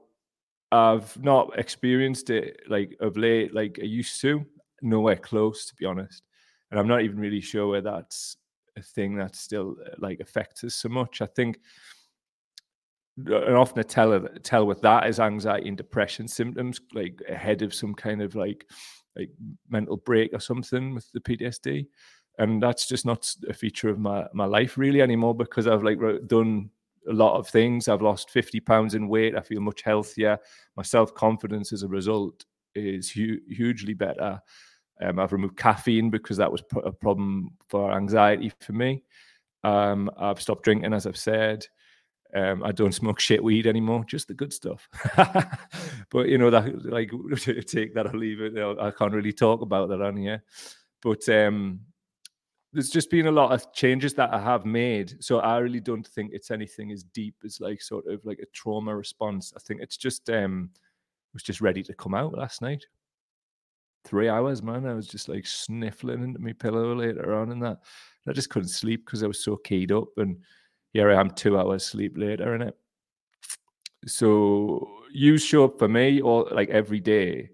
I've 0.71 1.21
not 1.21 1.57
experienced 1.57 2.29
it 2.29 2.61
like 2.67 2.95
of 2.99 3.17
late, 3.17 3.53
like 3.53 3.79
I 3.81 3.85
used 3.85 4.19
to, 4.21 4.45
nowhere 4.81 5.15
close, 5.15 5.65
to 5.67 5.75
be 5.75 5.85
honest. 5.85 6.23
And 6.71 6.79
I'm 6.79 6.87
not 6.87 7.01
even 7.01 7.19
really 7.19 7.41
sure 7.41 7.67
where 7.67 7.81
that's 7.81 8.37
a 8.77 8.81
thing 8.81 9.15
that 9.17 9.35
still 9.35 9.75
uh, 9.85 9.95
like 9.99 10.19
affects 10.19 10.63
us 10.63 10.75
so 10.75 10.89
much. 10.89 11.21
I 11.21 11.27
think 11.27 11.59
uh, 13.29 13.45
and 13.45 13.55
often 13.55 13.79
a 13.79 13.83
tell 13.83 14.27
tell 14.43 14.67
with 14.67 14.81
that 14.81 15.07
is 15.07 15.19
anxiety 15.19 15.69
and 15.69 15.77
depression 15.77 16.27
symptoms, 16.27 16.81
like 16.93 17.21
ahead 17.29 17.61
of 17.61 17.73
some 17.73 17.93
kind 17.93 18.21
of 18.21 18.35
like 18.35 18.65
like 19.15 19.29
mental 19.69 19.97
break 19.97 20.33
or 20.33 20.39
something 20.39 20.93
with 20.93 21.09
the 21.13 21.21
PTSD, 21.21 21.87
and 22.39 22.61
that's 22.61 22.87
just 22.87 23.05
not 23.05 23.33
a 23.47 23.53
feature 23.53 23.89
of 23.89 23.99
my 23.99 24.25
my 24.33 24.45
life 24.45 24.77
really 24.77 25.01
anymore 25.01 25.33
because 25.33 25.67
I've 25.67 25.83
like 25.83 25.99
done 26.27 26.69
a 27.09 27.13
lot 27.13 27.37
of 27.37 27.47
things. 27.47 27.87
I've 27.87 28.01
lost 28.01 28.29
fifty 28.29 28.59
pounds 28.59 28.95
in 28.95 29.07
weight. 29.07 29.35
I 29.35 29.41
feel 29.41 29.61
much 29.61 29.81
healthier. 29.81 30.37
My 30.75 30.83
self 30.83 31.13
confidence 31.13 31.73
as 31.73 31.83
a 31.83 31.87
result 31.87 32.45
is 32.75 33.09
hu- 33.09 33.39
hugely 33.49 33.93
better. 33.93 34.39
Um, 35.01 35.19
I've 35.19 35.33
removed 35.33 35.57
caffeine 35.57 36.09
because 36.09 36.37
that 36.37 36.51
was 36.51 36.63
a 36.83 36.91
problem 36.91 37.51
for 37.69 37.91
anxiety 37.91 38.51
for 38.61 38.73
me. 38.73 39.03
Um, 39.63 40.09
I've 40.17 40.41
stopped 40.41 40.63
drinking, 40.63 40.93
as 40.93 41.05
I've 41.05 41.17
said. 41.17 41.65
Um, 42.33 42.63
I 42.63 42.71
don't 42.71 42.93
smoke 42.93 43.19
shit 43.19 43.43
weed 43.43 43.65
anymore, 43.65 44.03
just 44.05 44.27
the 44.27 44.33
good 44.33 44.53
stuff. 44.53 44.87
but 46.11 46.27
you 46.27 46.37
know 46.37 46.49
that, 46.49 46.85
like, 46.85 47.09
take 47.67 47.93
that 47.95 48.07
or 48.07 48.17
leave 48.17 48.41
it. 48.41 48.57
I 48.57 48.91
can't 48.91 49.13
really 49.13 49.33
talk 49.33 49.61
about 49.61 49.89
that 49.89 50.01
on 50.01 50.17
here. 50.17 50.43
But 51.01 51.27
um, 51.29 51.81
there's 52.75 52.89
just 52.89 53.09
been 53.09 53.27
a 53.27 53.31
lot 53.31 53.53
of 53.53 53.71
changes 53.71 54.13
that 54.15 54.33
I 54.33 54.39
have 54.39 54.65
made. 54.65 55.23
So 55.23 55.39
I 55.39 55.59
really 55.59 55.79
don't 55.79 56.05
think 56.05 56.31
it's 56.33 56.51
anything 56.51 56.91
as 56.91 57.03
deep 57.03 57.35
as 57.45 57.61
like 57.61 57.81
sort 57.81 58.05
of 58.07 58.23
like 58.25 58.39
a 58.39 58.45
trauma 58.53 58.93
response. 58.93 59.53
I 59.55 59.59
think 59.61 59.81
it's 59.81 59.95
just 59.95 60.29
um, 60.29 60.69
was 61.33 61.41
just 61.41 61.61
ready 61.61 61.81
to 61.83 61.93
come 61.93 62.13
out 62.13 62.37
last 62.37 62.61
night. 62.61 62.85
Three 64.03 64.27
hours, 64.27 64.61
man. 64.61 64.85
I 64.85 64.93
was 64.93 65.07
just 65.07 65.29
like 65.29 65.47
sniffling 65.47 66.21
into 66.21 66.39
my 66.39 66.51
pillow 66.51 66.93
later 66.93 67.33
on, 67.33 67.51
and 67.51 67.63
that 67.63 67.79
I 68.27 68.33
just 68.33 68.49
couldn't 68.49 68.67
sleep 68.67 69.05
because 69.05 69.23
I 69.23 69.27
was 69.27 69.41
so 69.41 69.55
keyed 69.55 69.93
up 69.93 70.09
and 70.17 70.37
here 70.91 71.11
I 71.11 71.19
am 71.19 71.29
two 71.29 71.57
hours 71.57 71.85
sleep 71.85 72.17
later 72.17 72.55
in 72.55 72.61
it. 72.61 72.75
So 74.05 74.87
you 75.11 75.37
show 75.37 75.65
up 75.65 75.79
for 75.79 75.87
me 75.87 76.21
all 76.21 76.47
like 76.51 76.69
every 76.69 76.99
day. 76.99 77.51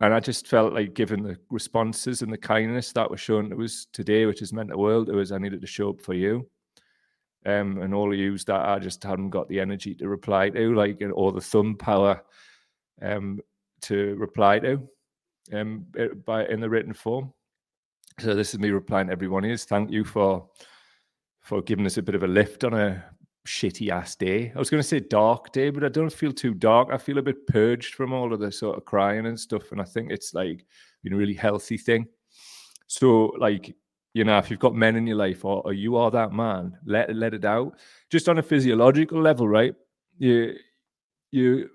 And 0.00 0.12
I 0.12 0.20
just 0.20 0.46
felt 0.46 0.74
like 0.74 0.94
given 0.94 1.22
the 1.22 1.38
responses 1.50 2.20
and 2.20 2.30
the 2.30 2.38
kindness 2.38 2.92
that 2.92 3.10
was 3.10 3.20
shown 3.20 3.48
to 3.50 3.62
us 3.62 3.86
today, 3.92 4.26
which 4.26 4.40
has 4.40 4.52
meant 4.52 4.68
the 4.68 4.76
world 4.76 5.06
to 5.06 5.20
us, 5.20 5.32
I 5.32 5.38
needed 5.38 5.62
to 5.62 5.66
show 5.66 5.90
up 5.90 6.02
for 6.02 6.12
you. 6.12 6.46
Um, 7.46 7.80
and 7.80 7.94
all 7.94 8.12
of 8.12 8.18
you 8.18 8.36
that 8.38 8.68
I 8.68 8.78
just 8.78 9.02
hadn't 9.02 9.30
got 9.30 9.48
the 9.48 9.60
energy 9.60 9.94
to 9.94 10.08
reply 10.08 10.50
to, 10.50 10.74
like 10.74 11.02
or 11.14 11.32
the 11.32 11.40
thumb 11.40 11.76
power 11.76 12.22
um, 13.00 13.40
to 13.82 14.16
reply 14.16 14.58
to 14.58 14.86
um, 15.52 15.86
by 16.24 16.46
in 16.46 16.60
the 16.60 16.68
written 16.68 16.92
form. 16.92 17.32
So 18.18 18.34
this 18.34 18.52
is 18.52 18.60
me 18.60 18.70
replying 18.70 19.06
to 19.06 19.12
everyone 19.12 19.44
is 19.44 19.64
thank 19.64 19.90
you 19.90 20.04
for 20.04 20.48
for 21.40 21.62
giving 21.62 21.86
us 21.86 21.96
a 21.96 22.02
bit 22.02 22.16
of 22.16 22.24
a 22.24 22.26
lift 22.26 22.64
on 22.64 22.74
a 22.74 23.04
shitty 23.46 23.90
ass 23.90 24.16
day. 24.16 24.52
I 24.54 24.58
was 24.58 24.70
going 24.70 24.82
to 24.82 24.88
say 24.88 25.00
dark 25.00 25.52
day, 25.52 25.70
but 25.70 25.84
I 25.84 25.88
don't 25.88 26.12
feel 26.12 26.32
too 26.32 26.54
dark. 26.54 26.88
I 26.92 26.98
feel 26.98 27.18
a 27.18 27.22
bit 27.22 27.46
purged 27.46 27.94
from 27.94 28.12
all 28.12 28.32
of 28.32 28.40
the 28.40 28.52
sort 28.52 28.76
of 28.76 28.84
crying 28.84 29.26
and 29.26 29.38
stuff, 29.38 29.72
and 29.72 29.80
I 29.80 29.84
think 29.84 30.10
it's 30.10 30.34
like 30.34 30.66
been 31.02 31.14
a 31.14 31.16
really 31.16 31.34
healthy 31.34 31.78
thing. 31.78 32.06
So 32.86 33.32
like 33.38 33.74
you 34.16 34.24
know, 34.24 34.38
if 34.38 34.50
you've 34.50 34.60
got 34.60 34.74
men 34.74 34.96
in 34.96 35.06
your 35.06 35.18
life 35.18 35.44
or, 35.44 35.60
or 35.66 35.74
you 35.74 35.96
are 35.96 36.10
that 36.10 36.32
man, 36.32 36.78
let 36.86 37.14
let 37.14 37.34
it 37.34 37.44
out. 37.44 37.74
Just 38.08 38.30
on 38.30 38.38
a 38.38 38.42
physiological 38.42 39.20
level, 39.20 39.46
right? 39.46 39.74
You 40.16 40.54
you 41.30 41.68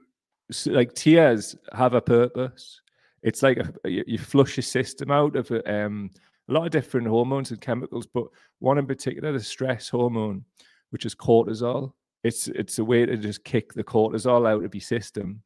like 0.66 0.94
tears 0.94 1.56
have 1.74 1.94
a 1.94 2.02
purpose. 2.02 2.82
It's 3.22 3.44
like 3.44 3.60
a, 3.60 3.90
you 3.90 4.18
flush 4.18 4.58
your 4.58 4.64
system 4.64 5.12
out 5.12 5.36
of 5.36 5.52
um, 5.68 6.10
a 6.50 6.54
lot 6.54 6.66
of 6.66 6.72
different 6.72 7.08
hormones 7.08 7.52
and 7.52 7.62
chemicals, 7.62 8.08
but 8.08 8.26
one 8.58 8.80
in 8.80 8.88
particular, 8.88 9.32
the 9.32 9.40
stress 9.40 9.88
hormone, 9.88 10.44
which 10.92 11.06
is 11.06 11.16
cortisol. 11.16 11.94
It's 12.24 12.48
it's 12.48 12.80
a 12.80 12.86
way 12.86 13.06
to 13.06 13.18
just 13.18 13.44
kick 13.44 13.74
the 13.74 13.84
cortisol 13.84 14.48
out 14.48 14.64
of 14.64 14.76
your 14.76 14.82
system, 14.82 15.42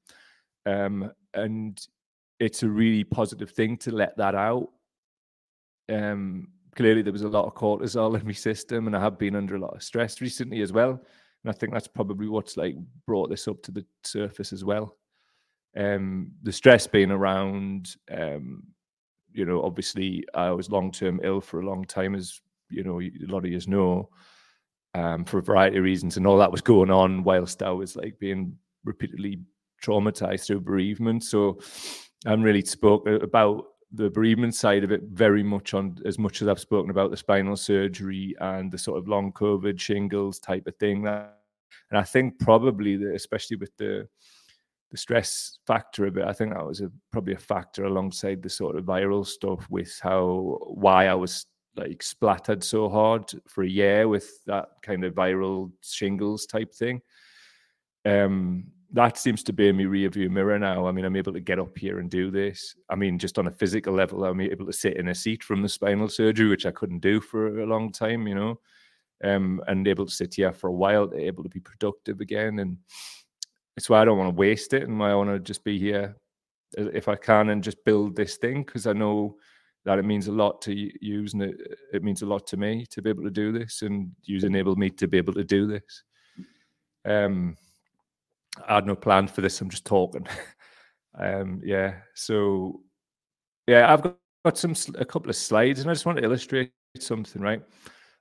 um, 0.65 1.11
and 1.33 1.79
it's 2.39 2.63
a 2.63 2.69
really 2.69 3.03
positive 3.03 3.51
thing 3.51 3.77
to 3.77 3.91
let 3.91 4.17
that 4.17 4.35
out. 4.35 4.69
Um, 5.89 6.49
clearly, 6.75 7.01
there 7.01 7.13
was 7.13 7.21
a 7.21 7.29
lot 7.29 7.45
of 7.45 7.55
cortisol 7.55 8.19
in 8.19 8.25
my 8.25 8.33
system, 8.33 8.87
and 8.87 8.95
I 8.95 8.99
have 8.99 9.17
been 9.17 9.35
under 9.35 9.55
a 9.55 9.59
lot 9.59 9.75
of 9.75 9.83
stress 9.83 10.21
recently 10.21 10.61
as 10.61 10.73
well. 10.73 11.01
And 11.43 11.53
I 11.53 11.57
think 11.57 11.73
that's 11.73 11.87
probably 11.87 12.27
what's 12.27 12.57
like 12.57 12.75
brought 13.05 13.29
this 13.29 13.47
up 13.47 13.61
to 13.63 13.71
the 13.71 13.85
surface 14.03 14.51
as 14.51 14.65
well. 14.65 14.97
Um, 15.77 16.31
the 16.41 16.51
stress 16.51 16.87
being 16.87 17.11
around, 17.11 17.95
um, 18.11 18.63
you 19.31 19.45
know, 19.45 19.61
obviously 19.61 20.25
I 20.33 20.51
was 20.51 20.71
long 20.71 20.91
term 20.91 21.19
ill 21.23 21.41
for 21.41 21.59
a 21.59 21.65
long 21.65 21.85
time, 21.85 22.15
as 22.15 22.41
you 22.69 22.83
know, 22.83 22.99
a 22.99 23.11
lot 23.27 23.45
of 23.45 23.51
you 23.51 23.61
know, 23.67 24.09
um, 24.95 25.25
for 25.25 25.39
a 25.39 25.43
variety 25.43 25.77
of 25.77 25.83
reasons, 25.83 26.17
and 26.17 26.25
all 26.25 26.37
that 26.37 26.51
was 26.51 26.61
going 26.61 26.89
on 26.89 27.23
whilst 27.23 27.61
I 27.61 27.71
was 27.71 27.95
like 27.95 28.17
being 28.17 28.57
repeatedly 28.85 29.39
traumatized 29.83 30.47
through 30.47 30.61
bereavement. 30.61 31.23
So 31.23 31.59
I 32.25 32.29
haven't 32.29 32.45
really 32.45 32.63
spoke 32.63 33.05
about 33.07 33.65
the 33.91 34.09
bereavement 34.09 34.55
side 34.55 34.83
of 34.83 34.91
it 34.91 35.03
very 35.03 35.43
much 35.43 35.73
on 35.73 35.97
as 36.05 36.17
much 36.17 36.41
as 36.41 36.47
I've 36.47 36.59
spoken 36.59 36.89
about 36.89 37.11
the 37.11 37.17
spinal 37.17 37.57
surgery 37.57 38.35
and 38.39 38.71
the 38.71 38.77
sort 38.77 38.97
of 38.97 39.07
long 39.07 39.31
COVID 39.33 39.79
shingles 39.79 40.39
type 40.39 40.65
of 40.65 40.75
thing. 40.77 41.03
That, 41.03 41.39
and 41.91 41.99
I 41.99 42.03
think 42.03 42.39
probably 42.39 42.95
the, 42.95 43.13
especially 43.13 43.57
with 43.57 43.75
the 43.77 44.07
the 44.91 44.97
stress 44.97 45.57
factor 45.67 46.05
of 46.05 46.15
it, 46.17 46.25
I 46.25 46.31
think 46.31 46.53
that 46.53 46.65
was 46.65 46.79
a, 46.79 46.89
probably 47.11 47.33
a 47.33 47.39
factor 47.39 47.85
alongside 47.85 48.41
the 48.41 48.49
sort 48.49 48.77
of 48.77 48.85
viral 48.85 49.25
stuff 49.25 49.67
with 49.69 49.99
how 50.01 50.57
why 50.67 51.07
I 51.07 51.15
was 51.15 51.47
like 51.75 52.01
splattered 52.01 52.63
so 52.63 52.89
hard 52.89 53.32
for 53.48 53.63
a 53.63 53.70
year 53.70 54.08
with 54.08 54.44
that 54.46 54.70
kind 54.82 55.03
of 55.03 55.13
viral 55.13 55.72
shingles 55.82 56.46
type 56.46 56.74
thing. 56.74 57.01
Um, 58.05 58.67
that 58.91 59.17
seems 59.17 59.44
to 59.44 59.53
be 59.53 59.67
in 59.67 59.77
my 59.77 59.84
rear 59.84 60.10
view 60.10 60.29
mirror 60.29 60.58
now. 60.58 60.88
I 60.88 60.91
mean, 60.91 61.05
I'm 61.05 61.15
able 61.15 61.34
to 61.34 61.39
get 61.39 61.60
up 61.60 61.77
here 61.77 62.00
and 62.00 62.10
do 62.10 62.32
this. 62.32 62.75
I 62.89 62.96
mean, 62.96 63.20
just 63.20 63.38
on 63.38 63.48
a 63.48 63.51
physical 63.51 63.94
level, 63.94 64.24
I'm 64.24 64.39
able 64.39 64.65
to 64.65 64.74
sit 64.74 64.98
in 64.98 65.10
a 65.10 65.15
seat 65.15 65.44
from 65.44 65.62
the 65.62 65.70
spinal 65.70 66.08
surgery, 66.08 66.48
which 66.48 66.65
I 66.65 66.72
couldn't 66.72 67.00
do 67.00 67.20
for 67.20 67.60
a 67.60 67.65
long 67.65 67.91
time, 67.91 68.27
you 68.27 68.36
know, 68.36 68.60
um, 69.24 69.62
and 69.67 69.88
able 69.88 70.05
to 70.05 70.12
sit 70.12 70.36
here 70.36 70.53
for 70.53 70.70
a 70.70 70.74
while, 70.74 71.12
able 71.15 71.44
to 71.44 71.50
be 71.50 71.60
productive 71.60 72.22
again. 72.22 72.60
And 72.60 72.77
it's 73.75 73.89
why 73.89 74.01
I 74.01 74.05
don't 74.05 74.17
want 74.17 74.34
to 74.34 74.39
waste 74.39 74.74
it 74.74 74.84
and 74.84 74.98
why 74.98 75.12
I 75.12 75.15
want 75.15 75.29
to 75.29 75.39
just 75.39 75.63
be 75.63 75.77
here 75.77 76.15
uh, 76.77 76.89
if 76.94 77.10
I 77.10 77.15
can 77.15 77.50
and 77.50 77.63
just 77.63 77.84
build 77.84 78.15
this 78.15 78.38
thing 78.38 78.63
because 78.63 78.88
I 78.88 78.94
know 78.94 79.36
that 79.86 80.00
it 80.00 80.06
means 80.06 80.27
a 80.27 80.32
lot 80.32 80.62
to 80.63 80.74
use 81.04 81.34
and 81.34 81.44
it, 81.44 81.56
it 81.94 82.04
means 82.04 82.24
a 82.24 82.25
lot 82.25 82.46
to 82.48 82.58
me 82.58 82.86
to 82.89 83.01
be 83.01 83.10
able 83.10 83.24
to 83.24 83.30
do 83.30 83.51
this 83.51 83.84
and 83.84 84.12
you've 84.24 84.44
enabled 84.44 84.80
me 84.80 84.89
to 84.89 85.08
be 85.08 85.18
able 85.18 85.34
to 85.34 85.44
do 85.44 85.68
this. 85.68 86.04
Um, 87.06 87.56
I 88.68 88.75
had 88.75 88.88
no 88.88 88.96
plan 88.96 89.27
for 89.27 89.42
this. 89.42 89.62
I'm 89.62 89.70
just 89.70 89.86
talking. 89.86 90.25
um, 91.20 91.62
yeah. 91.63 91.96
So, 92.15 92.82
yeah, 93.68 93.92
I've 93.92 94.01
got, 94.01 94.18
got 94.44 94.58
some 94.58 94.75
a 94.96 95.06
couple 95.06 95.30
of 95.30 95.36
slides, 95.36 95.82
and 95.82 95.89
I 95.89 95.94
just 95.94 96.06
want 96.06 96.18
to 96.18 96.24
illustrate 96.24 96.72
something. 97.00 97.42
Right, 97.42 97.62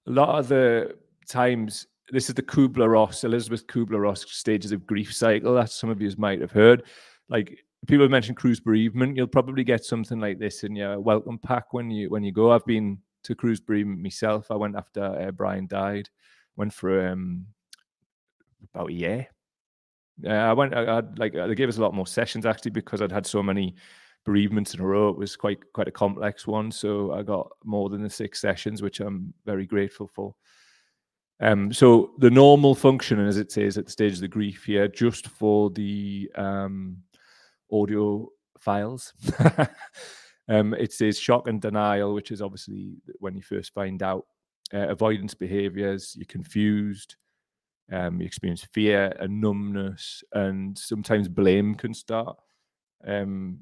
a 0.07 0.11
lot 0.11 0.39
of 0.39 0.49
the 0.49 0.97
times, 1.29 1.87
this 2.11 2.29
is 2.29 2.35
the 2.35 2.43
Kubler 2.43 2.91
Ross, 2.91 3.25
Elizabeth 3.25 3.67
Kubler 3.67 4.03
Ross 4.03 4.25
stages 4.29 4.73
of 4.73 4.87
grief 4.87 5.15
cycle 5.15 5.55
that 5.55 5.71
some 5.71 5.91
of 5.91 6.01
you 6.01 6.11
might 6.19 6.41
have 6.41 6.53
heard. 6.53 6.83
Like 7.29 7.59
people 7.87 8.05
have 8.05 8.11
mentioned 8.11 8.37
Cruse 8.37 8.61
bereavement, 8.61 9.17
you'll 9.17 9.27
probably 9.27 9.65
get 9.65 9.85
something 9.85 10.21
like 10.21 10.39
this 10.39 10.65
in 10.65 10.75
your 10.77 11.01
welcome 11.01 11.39
pack 11.39 11.73
when 11.73 11.91
you 11.91 12.11
when 12.11 12.23
you 12.25 12.33
go. 12.33 12.53
I've 12.53 12.67
been 12.67 12.99
to 13.25 13.35
Cruse 13.35 13.61
bereavement 13.61 14.01
myself. 14.01 14.51
I 14.51 14.57
went 14.57 14.77
after 14.77 15.03
uh, 15.03 15.31
Brian 15.31 15.67
died. 15.67 16.09
Went 16.57 16.73
for 16.73 17.09
um, 17.09 17.47
about 18.73 18.91
a 18.91 18.93
year 18.93 19.29
yeah, 20.21 20.49
I 20.49 20.53
went. 20.53 20.75
I, 20.75 20.97
would 20.97 21.19
like 21.19 21.33
they 21.33 21.55
gave 21.55 21.69
us 21.69 21.79
a 21.79 21.83
lot 21.83 21.95
more 21.95 22.07
sessions 22.07 22.47
actually 22.47 22.71
because 22.71 23.03
I'd 23.03 23.13
had 23.13 23.27
so 23.27 23.43
many 23.43 23.75
bereavements 24.25 24.75
in 24.75 24.81
a 24.81 24.87
row. 24.87 25.09
It 25.09 25.19
was 25.19 25.37
quite 25.37 25.61
quite 25.73 25.89
a 25.89 25.93
complex 25.93 26.47
one, 26.47 26.71
so 26.71 27.13
I 27.13 27.23
got 27.23 27.49
more 27.65 27.89
than 27.89 28.03
the 28.03 28.11
six 28.11 28.41
sessions, 28.41 28.81
which 28.81 29.01
I'm 29.01 29.35
very 29.45 29.67
grateful 29.67 30.09
for. 30.15 30.35
Um, 31.41 31.73
so 31.73 32.13
the 32.19 32.31
normal 32.31 32.77
function, 32.77 33.19
as 33.19 33.39
it 33.39 33.51
says 33.51 33.77
at 33.77 33.87
the 33.87 33.93
stage 33.93 34.15
of 34.15 34.21
the 34.21 34.29
grief 34.29 34.65
here, 34.65 34.87
just 34.87 35.27
for 35.29 35.71
the 35.71 36.31
um, 36.37 36.99
audio 37.73 38.29
files. 38.59 39.13
um, 40.49 40.75
it 40.75 40.93
says 40.93 41.19
shock 41.19 41.49
and 41.49 41.61
denial, 41.61 42.15
which 42.15 42.31
is 42.31 42.43
obviously 42.43 42.97
when 43.19 43.35
you 43.35 43.43
first 43.43 43.73
find 43.75 44.03
out. 44.03 44.27
Uh, 44.73 44.89
avoidance 44.89 45.35
behaviors, 45.35 46.15
you're 46.17 46.25
confused, 46.25 47.17
um, 47.93 48.19
you 48.21 48.27
experience 48.27 48.67
fear 48.73 49.15
and 49.21 49.41
numbness, 49.41 50.25
and 50.33 50.77
sometimes 50.77 51.29
blame 51.29 51.75
can 51.75 51.93
start. 51.93 52.37
Um, 53.07 53.61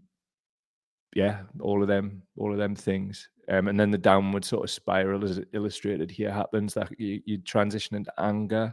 yeah, 1.15 1.43
all 1.61 1.83
of 1.83 1.89
them, 1.89 2.23
all 2.37 2.53
of 2.53 2.59
them 2.59 2.75
things. 2.75 3.29
Um, 3.49 3.69
and 3.69 3.79
then 3.79 3.91
the 3.91 3.99
downward 3.99 4.45
sort 4.45 4.65
of 4.65 4.71
spiral, 4.71 5.25
as 5.25 5.41
illustrated 5.53 6.11
here, 6.11 6.31
happens 6.31 6.75
that 6.75 6.89
you, 6.99 7.21
you 7.27 7.39
transition 7.39 7.97
into 7.97 8.13
anger, 8.19 8.73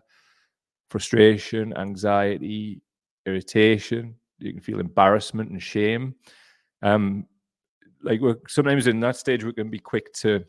frustration, 0.89 1.75
anxiety, 1.75 2.81
irritation. 3.25 4.15
You 4.39 4.53
can 4.53 4.61
feel 4.61 4.79
embarrassment 4.79 5.51
and 5.51 5.61
shame. 5.61 6.15
Um, 6.81 7.25
like 8.01 8.21
we're 8.21 8.37
sometimes 8.47 8.87
in 8.87 8.99
that 9.01 9.17
stage, 9.17 9.43
we 9.43 9.53
can 9.53 9.69
be 9.69 9.79
quick 9.79 10.13
to 10.13 10.43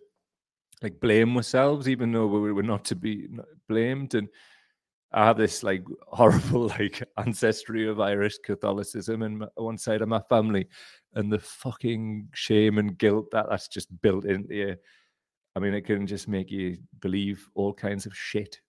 like 0.83 1.01
blame 1.01 1.37
ourselves, 1.37 1.89
even 1.89 2.13
though 2.13 2.27
we 2.27 2.53
were 2.53 2.63
not 2.63 2.85
to 2.87 2.95
be 2.95 3.29
blamed. 3.69 4.15
And 4.15 4.29
I 5.13 5.25
have 5.27 5.37
this 5.37 5.63
like 5.63 5.85
horrible 6.09 6.69
like 6.69 7.03
ancestry 7.17 7.89
of 7.89 8.01
Irish 8.01 8.39
Catholicism 8.39 9.39
my, 9.39 9.47
one 9.57 9.79
side 9.79 10.03
of 10.03 10.09
my 10.09 10.21
family, 10.29 10.69
and 11.15 11.33
the 11.33 11.39
fucking 11.39 12.29
shame 12.33 12.79
and 12.79 12.97
guilt 12.97 13.31
that 13.33 13.47
that's 13.51 13.69
just 13.69 13.89
built 14.01 14.25
into 14.25 14.55
you. 14.55 14.77
I 15.57 15.59
mean, 15.59 15.75
it 15.75 15.83
can 15.83 16.07
just 16.07 16.29
make 16.29 16.51
you 16.51 16.79
believe 17.01 17.49
all 17.55 17.75
kinds 17.75 18.07
of 18.07 18.17
shit. 18.17 18.61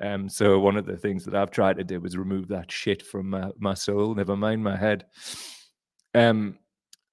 Um, 0.00 0.28
so 0.28 0.58
one 0.58 0.76
of 0.76 0.86
the 0.86 0.96
things 0.96 1.24
that 1.24 1.34
I've 1.34 1.50
tried 1.50 1.76
to 1.76 1.84
do 1.84 2.00
was 2.00 2.16
remove 2.16 2.48
that 2.48 2.72
shit 2.72 3.02
from 3.02 3.30
my, 3.30 3.50
my 3.58 3.74
soul, 3.74 4.14
never 4.14 4.36
mind 4.36 4.64
my 4.64 4.76
head. 4.76 5.04
Um, 6.14 6.58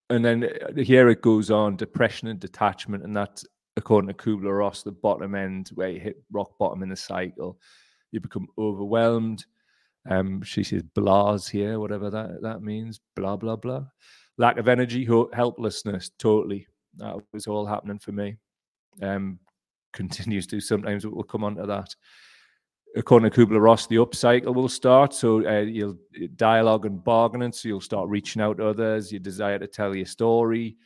and 0.09 0.25
then 0.25 0.45
uh, 0.45 0.81
here 0.81 1.09
it 1.09 1.21
goes 1.21 1.51
on 1.51 1.75
depression 1.75 2.29
and 2.29 2.39
detachment, 2.39 3.03
and 3.03 3.15
that's 3.15 3.45
according 3.77 4.07
to 4.07 4.13
Kubler 4.13 4.57
Ross, 4.57 4.81
the 4.81 4.91
bottom 4.91 5.35
end 5.35 5.69
where 5.75 5.89
you 5.89 5.99
hit 5.99 6.23
rock 6.31 6.57
bottom 6.57 6.81
in 6.83 6.89
the 6.89 6.95
cycle 6.95 7.59
you 8.11 8.19
become 8.19 8.47
overwhelmed. 8.57 9.45
Um, 10.09 10.41
she 10.41 10.63
says 10.63 10.83
blahs 10.95 11.49
here, 11.49 11.79
whatever 11.79 12.09
that, 12.09 12.41
that 12.41 12.61
means, 12.61 12.99
blah, 13.15 13.35
blah, 13.35 13.55
blah. 13.55 13.85
Lack 14.37 14.57
of 14.57 14.67
energy, 14.67 15.07
helplessness, 15.33 16.11
totally. 16.17 16.67
That 16.97 17.17
was 17.33 17.47
all 17.47 17.65
happening 17.65 17.99
for 17.99 18.11
me. 18.11 18.37
Um, 19.01 19.39
continues 19.93 20.45
to 20.45 20.59
sometimes 20.59 21.05
we'll 21.05 21.23
come 21.23 21.43
on 21.43 21.55
to 21.55 21.65
that. 21.65 21.95
According 22.95 23.29
to 23.29 23.45
Kubler 23.45 23.61
Ross, 23.61 23.87
the 23.87 23.97
upcycle 23.97 24.53
will 24.53 24.69
start. 24.69 25.13
So 25.13 25.47
uh, 25.47 25.61
you'll 25.61 25.97
dialogue 26.35 26.85
and 26.85 27.03
bargaining. 27.03 27.51
So 27.51 27.67
you'll 27.67 27.81
start 27.81 28.09
reaching 28.09 28.41
out 28.41 28.57
to 28.57 28.67
others. 28.67 29.11
Your 29.11 29.19
desire 29.19 29.59
to 29.59 29.67
tell 29.67 29.95
your 29.95 30.07
story, 30.07 30.77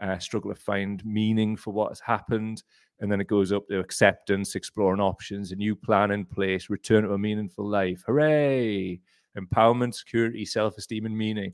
uh, 0.00 0.18
struggle 0.18 0.54
to 0.54 0.60
find 0.60 1.04
meaning 1.04 1.56
for 1.56 1.72
what 1.72 1.90
has 1.90 2.00
happened 2.00 2.62
and 3.00 3.12
then 3.12 3.20
it 3.20 3.26
goes 3.26 3.52
up 3.52 3.68
to 3.68 3.78
acceptance, 3.78 4.54
exploring 4.54 5.00
options, 5.00 5.52
a 5.52 5.56
new 5.56 5.76
plan 5.76 6.10
in 6.10 6.24
place, 6.24 6.70
return 6.70 7.04
to 7.04 7.12
a 7.12 7.18
meaningful 7.18 7.68
life. 7.68 8.02
Hooray! 8.06 9.00
Empowerment, 9.36 9.94
security, 9.94 10.46
self 10.46 10.78
esteem, 10.78 11.04
and 11.04 11.16
meaning. 11.16 11.52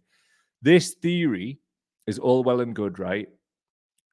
This 0.61 0.95
theory 0.95 1.59
is 2.07 2.21
all 2.21 2.45
well 2.45 2.61
and 2.61 2.77
good, 2.77 3.01
right? 3.01 3.29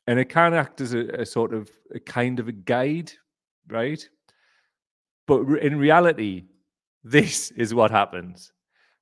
And 0.08 0.20
it 0.20 0.26
can 0.26 0.56
act 0.56 0.82
as 0.82 0.94
a, 0.94 1.22
a 1.22 1.26
sort 1.26 1.54
of 1.54 1.70
a 1.94 2.00
kind 2.00 2.40
of 2.40 2.48
a 2.48 2.52
guide, 2.52 3.12
right? 3.68 4.08
But 5.30 5.62
in 5.62 5.78
reality, 5.78 6.46
this 7.04 7.52
is 7.56 7.74
what 7.74 7.92
happens. 7.92 8.52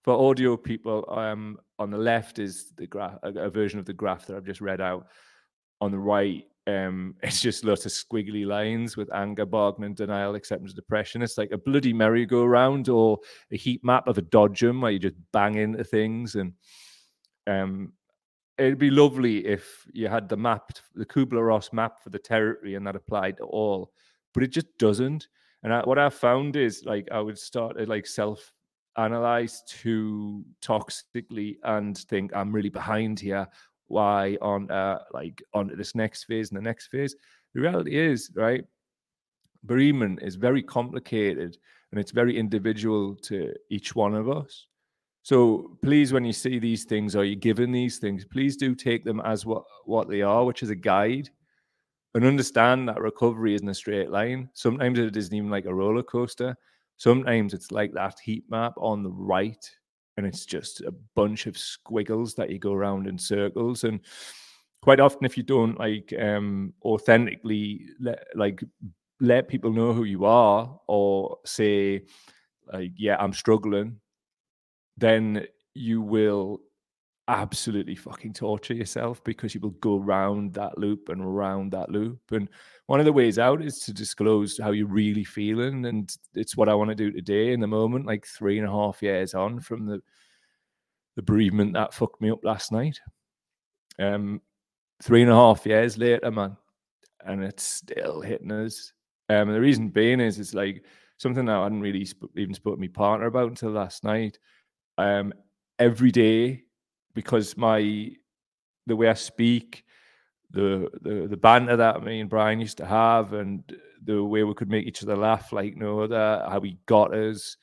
For 0.04 0.14
audio 0.14 0.56
people, 0.56 1.06
um, 1.10 1.58
on 1.80 1.90
the 1.90 1.98
left 1.98 2.40
is 2.40 2.72
the 2.78 2.88
graph, 2.88 3.18
a, 3.24 3.30
a 3.30 3.50
version 3.50 3.80
of 3.80 3.86
the 3.86 3.94
graph 3.94 4.28
that 4.28 4.38
I've 4.38 4.46
just 4.46 4.62
read 4.62 4.82
out. 4.82 5.08
On 5.82 5.92
the 5.92 6.00
right 6.00 6.46
um, 6.68 7.16
it's 7.24 7.42
just 7.42 7.64
lots 7.64 7.86
of 7.86 7.92
squiggly 7.92 8.46
lines 8.46 8.98
with 8.98 9.12
anger, 9.14 9.46
bargaining, 9.46 9.96
denial, 9.96 10.36
acceptance, 10.36 10.74
depression. 10.74 11.22
It's 11.22 11.38
like 11.38 11.52
a 11.52 11.58
bloody 11.58 11.94
merry-go-round 11.94 12.90
or 12.90 13.20
a 13.52 13.58
heat 13.58 13.84
map 13.84 14.08
of 14.08 14.18
a 14.18 14.22
dodgem 14.22 14.82
where 14.82 14.92
you 14.92 15.00
just 15.00 15.16
bang 15.32 15.56
into 15.56 15.84
things. 15.84 16.36
And 16.36 16.54
um, 17.48 17.94
it'd 18.58 18.78
be 18.78 18.92
lovely 18.92 19.46
if 19.46 19.88
you 19.94 20.10
had 20.10 20.28
the 20.28 20.38
map, 20.38 20.74
the 20.94 21.06
Kubler 21.06 21.48
Ross 21.48 21.72
map 21.72 22.04
for 22.04 22.10
the 22.10 22.20
territory, 22.20 22.76
and 22.76 22.86
that 22.86 22.96
applied 22.96 23.38
to 23.38 23.44
all. 23.46 23.94
But 24.34 24.44
it 24.44 24.52
just 24.52 24.78
doesn't. 24.78 25.28
And 25.68 25.74
I, 25.74 25.82
what 25.82 26.00
I 26.00 26.10
found 26.10 26.56
is 26.56 26.86
like 26.86 27.10
I 27.12 27.20
would 27.20 27.38
start 27.38 27.78
to 27.78 27.86
like 27.86 28.08
self 28.08 28.54
analyze 28.98 29.64
too 29.68 30.46
toxically 30.62 31.58
and 31.64 31.98
think 31.98 32.34
I'm 32.34 32.54
really 32.54 32.70
behind 32.70 33.20
here 33.20 33.46
why 33.88 34.38
on 34.42 34.72
uh, 34.72 35.00
like 35.12 35.44
on 35.54 35.70
this 35.78 35.94
next 35.94 36.24
phase 36.24 36.52
and 36.52 36.58
the 36.58 36.62
next 36.62 36.88
phase. 36.88 37.18
The 37.54 37.60
reality 37.60 37.98
is, 37.98 38.32
right, 38.34 38.64
bereavement 39.66 40.20
is 40.22 40.36
very 40.36 40.64
complicated 40.64 41.58
and 41.92 42.00
it's 42.00 42.12
very 42.12 42.40
individual 42.40 43.14
to 43.24 43.54
each 43.70 43.94
one 43.94 44.16
of 44.16 44.30
us. 44.30 44.68
So 45.24 45.78
please, 45.84 46.14
when 46.14 46.24
you 46.24 46.32
see 46.32 46.60
these 46.60 46.86
things 46.86 47.14
or 47.14 47.26
you're 47.26 47.36
given 47.36 47.74
these 47.74 47.98
things, 47.98 48.24
please 48.24 48.56
do 48.56 48.74
take 48.74 49.04
them 49.04 49.20
as 49.26 49.46
what, 49.46 49.64
what 49.84 50.08
they 50.08 50.22
are, 50.22 50.46
which 50.46 50.64
is 50.64 50.70
a 50.70 50.76
guide. 50.76 51.30
And 52.16 52.26
understand 52.26 52.88
that 52.88 53.00
recovery 53.00 53.54
isn't 53.56 53.70
a 53.70 53.74
straight 53.74 54.10
line. 54.10 54.50
Sometimes 54.54 54.98
it 54.98 55.16
isn't 55.16 55.34
even 55.36 55.50
like 55.50 55.66
a 55.66 55.74
roller 55.74 56.04
coaster. 56.04 56.56
Sometimes 56.98 57.54
it's 57.54 57.72
like 57.72 57.94
that 57.94 58.20
heat 58.24 58.44
map 58.50 58.74
on 58.78 59.04
the 59.04 59.12
right 59.12 59.64
and 60.18 60.26
it's 60.26 60.46
just 60.46 60.82
a 60.82 60.94
bunch 61.16 61.46
of 61.46 61.58
squiggles 61.58 62.34
that 62.34 62.50
you 62.50 62.60
go 62.60 62.74
around 62.74 63.08
in 63.08 63.18
circles 63.18 63.84
and 63.84 64.02
quite 64.82 65.00
often 65.00 65.26
if 65.26 65.38
you 65.38 65.44
don't 65.44 65.80
like 65.80 66.14
um 66.20 66.74
authentically 66.84 67.86
let 68.00 68.26
like 68.36 68.64
let 69.20 69.48
people 69.48 69.72
know 69.72 69.94
who 69.94 70.04
you 70.04 70.26
are 70.26 70.80
or 70.88 71.38
say 71.46 72.04
like 72.72 72.92
yeah 72.98 73.16
i'm 73.20 73.34
struggling 73.34 73.96
then 74.98 75.46
you 75.74 76.02
will 76.02 76.60
absolutely 77.28 77.96
fucking 77.96 78.34
torture 78.34 78.74
yourself 78.74 79.24
because 79.24 79.54
you 79.54 79.60
will 79.60 79.72
go 79.72 79.98
round 79.98 80.54
that 80.54 80.78
loop 80.78 81.10
and 81.10 81.22
around 81.22 81.72
that 81.72 81.90
loop. 81.92 82.20
And 82.32 82.50
one 82.86 83.00
of 83.00 83.06
the 83.06 83.14
ways 83.14 83.38
out 83.38 83.62
is 83.62 83.80
to 83.80 83.94
disclose 83.94 84.58
how 84.58 84.72
you're 84.72 84.88
really 84.88 85.24
feeling. 85.24 85.86
And 85.86 86.10
it's 86.36 86.56
what 86.56 86.70
I 86.70 86.74
want 86.74 86.90
to 86.90 86.96
do 86.96 87.12
today 87.12 87.52
in 87.52 87.60
the 87.60 87.68
moment, 87.68 88.06
like 88.06 88.26
three 88.26 88.58
and 88.58 88.68
a 88.68 88.72
half 88.72 89.02
years 89.02 89.34
on 89.34 89.60
from 89.60 89.86
the 89.86 90.02
the 91.16 91.24
bereavement 91.24 91.74
that 91.74 91.96
fucked 91.96 92.22
me 92.22 92.30
up 92.30 92.46
last 92.46 92.72
night. 92.72 93.00
Um, 93.98 94.40
three 95.02 95.24
and 95.24 95.32
a 95.32 95.36
half 95.36 95.66
years 95.66 95.98
later, 95.98 96.30
man, 96.30 96.56
and 97.26 97.44
it's 97.44 97.64
still 97.64 98.22
hitting 98.22 98.52
us. 98.52 98.94
Um, 99.28 99.52
the 99.52 99.60
reason 99.60 99.90
being 99.90 100.20
is 100.20 100.40
it's 100.40 100.54
like 100.54 100.86
something 101.18 101.46
that 101.46 101.56
I 101.56 101.64
hadn't 101.64 101.82
really 101.82 102.06
sp- 102.06 102.30
even 102.38 102.54
spoken 102.54 102.82
to 102.84 102.88
my 102.88 102.94
partner 102.94 103.26
about 103.26 103.50
until 103.50 103.72
last 103.72 104.04
night. 104.04 104.38
Um, 105.00 105.34
every 105.80 106.12
day 106.12 106.67
because 107.18 107.58
my 107.58 108.12
the 108.86 108.96
way 108.96 109.10
I 109.10 109.16
speak, 109.16 109.84
the 110.52 110.88
the 111.02 111.28
the 111.28 111.36
banter 111.36 111.76
that 111.76 112.04
me 112.04 112.20
and 112.20 112.30
Brian 112.30 112.60
used 112.60 112.78
to 112.78 112.86
have, 112.86 113.34
and 113.34 113.64
the 114.04 114.24
way 114.24 114.44
we 114.44 114.54
could 114.54 114.70
make 114.70 114.86
each 114.86 115.02
other 115.02 115.18
laugh 115.18 115.52
like 115.52 115.76
no 115.76 116.02
other, 116.02 116.46
how 116.48 116.62
he 116.62 116.78
got 116.86 117.16
us, 117.16 117.58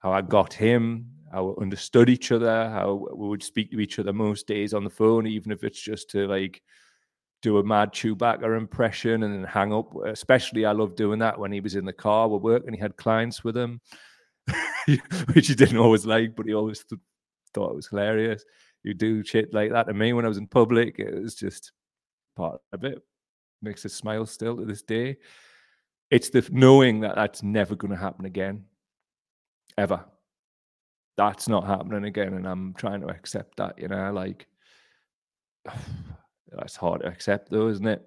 how 0.00 0.12
I 0.12 0.20
got 0.20 0.52
him, 0.52 1.06
how 1.32 1.44
we 1.46 1.62
understood 1.62 2.10
each 2.10 2.30
other, 2.32 2.68
how 2.68 3.08
we 3.14 3.28
would 3.28 3.42
speak 3.42 3.70
to 3.70 3.80
each 3.80 3.98
other 3.98 4.12
most 4.12 4.46
days 4.46 4.74
on 4.74 4.84
the 4.84 4.90
phone, 4.90 5.26
even 5.26 5.52
if 5.52 5.64
it's 5.64 5.80
just 5.80 6.10
to 6.10 6.26
like 6.26 6.60
do 7.40 7.56
a 7.56 7.64
mad 7.64 7.94
Chewbacca 7.94 8.58
impression 8.58 9.22
and 9.22 9.32
then 9.34 9.44
hang 9.44 9.72
up. 9.72 9.90
Especially, 10.04 10.66
I 10.66 10.72
loved 10.72 10.96
doing 10.96 11.20
that 11.20 11.38
when 11.38 11.50
he 11.50 11.62
was 11.62 11.76
in 11.76 11.86
the 11.86 11.94
car 11.94 12.28
with 12.28 12.42
work 12.42 12.64
and 12.66 12.74
he 12.74 12.80
had 12.80 12.98
clients 12.98 13.42
with 13.42 13.56
him, 13.56 13.80
which 15.32 15.48
he 15.48 15.54
didn't 15.54 15.78
always 15.78 16.04
like, 16.04 16.36
but 16.36 16.44
he 16.44 16.52
always 16.52 16.84
th- 16.84 17.00
thought 17.54 17.70
it 17.70 17.76
was 17.76 17.88
hilarious 17.88 18.44
you 18.82 18.94
do 18.94 19.24
shit 19.24 19.52
like 19.52 19.72
that 19.72 19.86
to 19.86 19.94
me 19.94 20.12
when 20.12 20.24
I 20.24 20.28
was 20.28 20.38
in 20.38 20.46
public. 20.46 20.98
It 20.98 21.14
was 21.14 21.34
just 21.34 21.72
part 22.36 22.60
of 22.72 22.84
it. 22.84 23.02
Makes 23.60 23.84
us 23.84 23.92
smile 23.92 24.26
still 24.26 24.56
to 24.56 24.64
this 24.64 24.82
day. 24.82 25.16
It's 26.10 26.30
the 26.30 26.46
knowing 26.50 27.00
that 27.00 27.16
that's 27.16 27.42
never 27.42 27.74
going 27.74 27.90
to 27.90 27.96
happen 27.96 28.24
again, 28.24 28.64
ever. 29.76 30.04
That's 31.16 31.48
not 31.48 31.66
happening 31.66 32.04
again, 32.04 32.34
and 32.34 32.46
I'm 32.46 32.74
trying 32.74 33.00
to 33.00 33.08
accept 33.08 33.56
that. 33.56 33.78
You 33.78 33.88
know, 33.88 34.12
like 34.12 34.46
that's 36.52 36.76
hard 36.76 37.02
to 37.02 37.08
accept, 37.08 37.50
though, 37.50 37.68
isn't 37.68 37.86
it? 37.86 38.06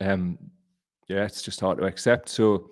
Um, 0.00 0.38
yeah, 1.08 1.24
it's 1.24 1.42
just 1.42 1.60
hard 1.60 1.78
to 1.78 1.84
accept. 1.84 2.28
So 2.28 2.70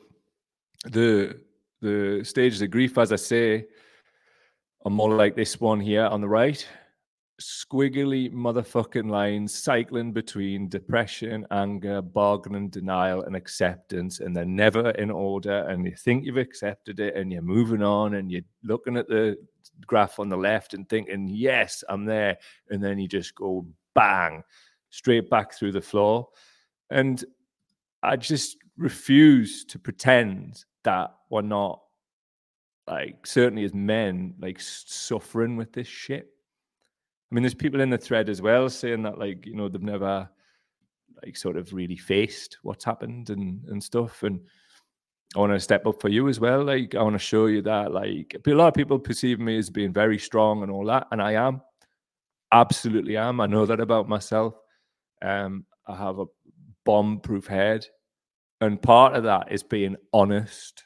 the 0.85 1.41
the 1.81 2.23
stages 2.25 2.63
of 2.63 2.71
grief, 2.71 2.99
as 2.99 3.13
I 3.13 3.17
say, 3.17 3.67
are 4.85 4.91
more 4.91 5.15
like 5.15 5.37
this 5.37 5.61
one 5.61 5.81
here 5.81 6.05
on 6.05 6.21
the 6.21 6.29
right. 6.29 6.67
Squiggly 7.41 8.33
motherfucking 8.33 9.11
lines 9.11 9.55
cycling 9.55 10.13
between 10.13 10.69
depression, 10.69 11.47
anger, 11.51 12.03
bargaining, 12.03 12.69
denial, 12.69 13.23
and 13.23 13.35
acceptance, 13.35 14.21
and 14.21 14.37
they're 14.37 14.45
never 14.45 14.91
in 14.91 15.11
order. 15.11 15.61
And 15.69 15.87
you 15.87 15.95
think 15.97 16.25
you've 16.25 16.37
accepted 16.37 17.01
it, 17.01 17.17
and 17.17 17.33
you're 17.33 17.43
moving 17.43 17.83
on, 17.83 18.15
and 18.15 18.31
you're 18.31 18.43
looking 18.63 18.97
at 18.97 19.09
the 19.09 19.37
graph 19.87 20.19
on 20.19 20.29
the 20.29 20.37
left 20.37 20.75
and 20.75 20.89
thinking, 20.89 21.29
Yes, 21.29 21.83
I'm 21.89 22.05
there. 22.05 22.37
And 22.69 22.83
then 22.83 22.99
you 22.99 23.09
just 23.09 23.35
go 23.35 23.67
bang 23.95 24.43
straight 24.91 25.31
back 25.31 25.55
through 25.55 25.73
the 25.73 25.81
floor. 25.81 26.29
And 26.91 27.25
I 28.03 28.17
just 28.17 28.57
refuse 28.77 29.65
to 29.67 29.79
pretend 29.79 30.65
that 30.85 31.15
we're 31.31 31.43
not 31.43 31.81
like 32.91 33.27
certainly 33.27 33.65
as 33.65 33.73
men, 33.73 34.35
like 34.41 34.61
suffering 34.61 35.57
with 35.57 35.73
this 35.73 35.87
shit. 35.87 36.29
I 37.31 37.35
mean, 37.35 37.43
there's 37.43 37.55
people 37.55 37.81
in 37.81 37.91
the 37.91 37.99
thread 37.99 38.29
as 38.29 38.43
well 38.43 38.69
saying 38.69 39.05
that, 39.05 39.19
like, 39.19 39.47
you 39.47 39.55
know, 39.55 39.69
they've 39.69 39.81
never 39.81 40.29
like 41.25 41.37
sort 41.37 41.57
of 41.57 41.73
really 41.73 41.97
faced 41.97 42.59
what's 42.63 42.85
happened 42.85 43.31
and 43.31 43.65
and 43.69 43.83
stuff. 43.83 44.25
And 44.25 44.41
I 45.37 45.39
want 45.39 45.53
to 45.53 45.61
step 45.61 45.87
up 45.87 46.01
for 46.01 46.09
you 46.09 46.29
as 46.29 46.41
well. 46.41 46.65
Like, 46.65 46.97
I 46.97 47.03
want 47.03 47.15
to 47.15 47.21
show 47.21 47.47
you 47.47 47.63
that, 47.63 47.93
like, 47.93 48.37
a 48.45 48.51
lot 48.51 48.67
of 48.67 48.75
people 48.75 48.99
perceive 48.99 49.39
me 49.39 49.59
as 49.59 49.71
being 49.71 49.93
very 49.93 50.19
strong 50.19 50.65
and 50.65 50.73
all 50.73 50.85
that, 50.87 51.07
and 51.13 51.23
I 51.23 51.35
am, 51.35 51.63
absolutely 52.51 53.17
am. 53.17 53.41
I 53.41 53.47
know 53.47 53.65
that 53.65 53.79
about 53.79 54.09
myself. 54.09 54.55
Um, 55.23 55.67
I 55.87 55.95
have 55.95 56.19
a 56.19 56.25
bomb-proof 56.85 57.47
head, 57.47 57.87
and 58.61 58.83
part 58.83 59.15
of 59.15 59.23
that 59.23 59.53
is 59.53 59.63
being 59.63 59.95
honest 60.13 60.83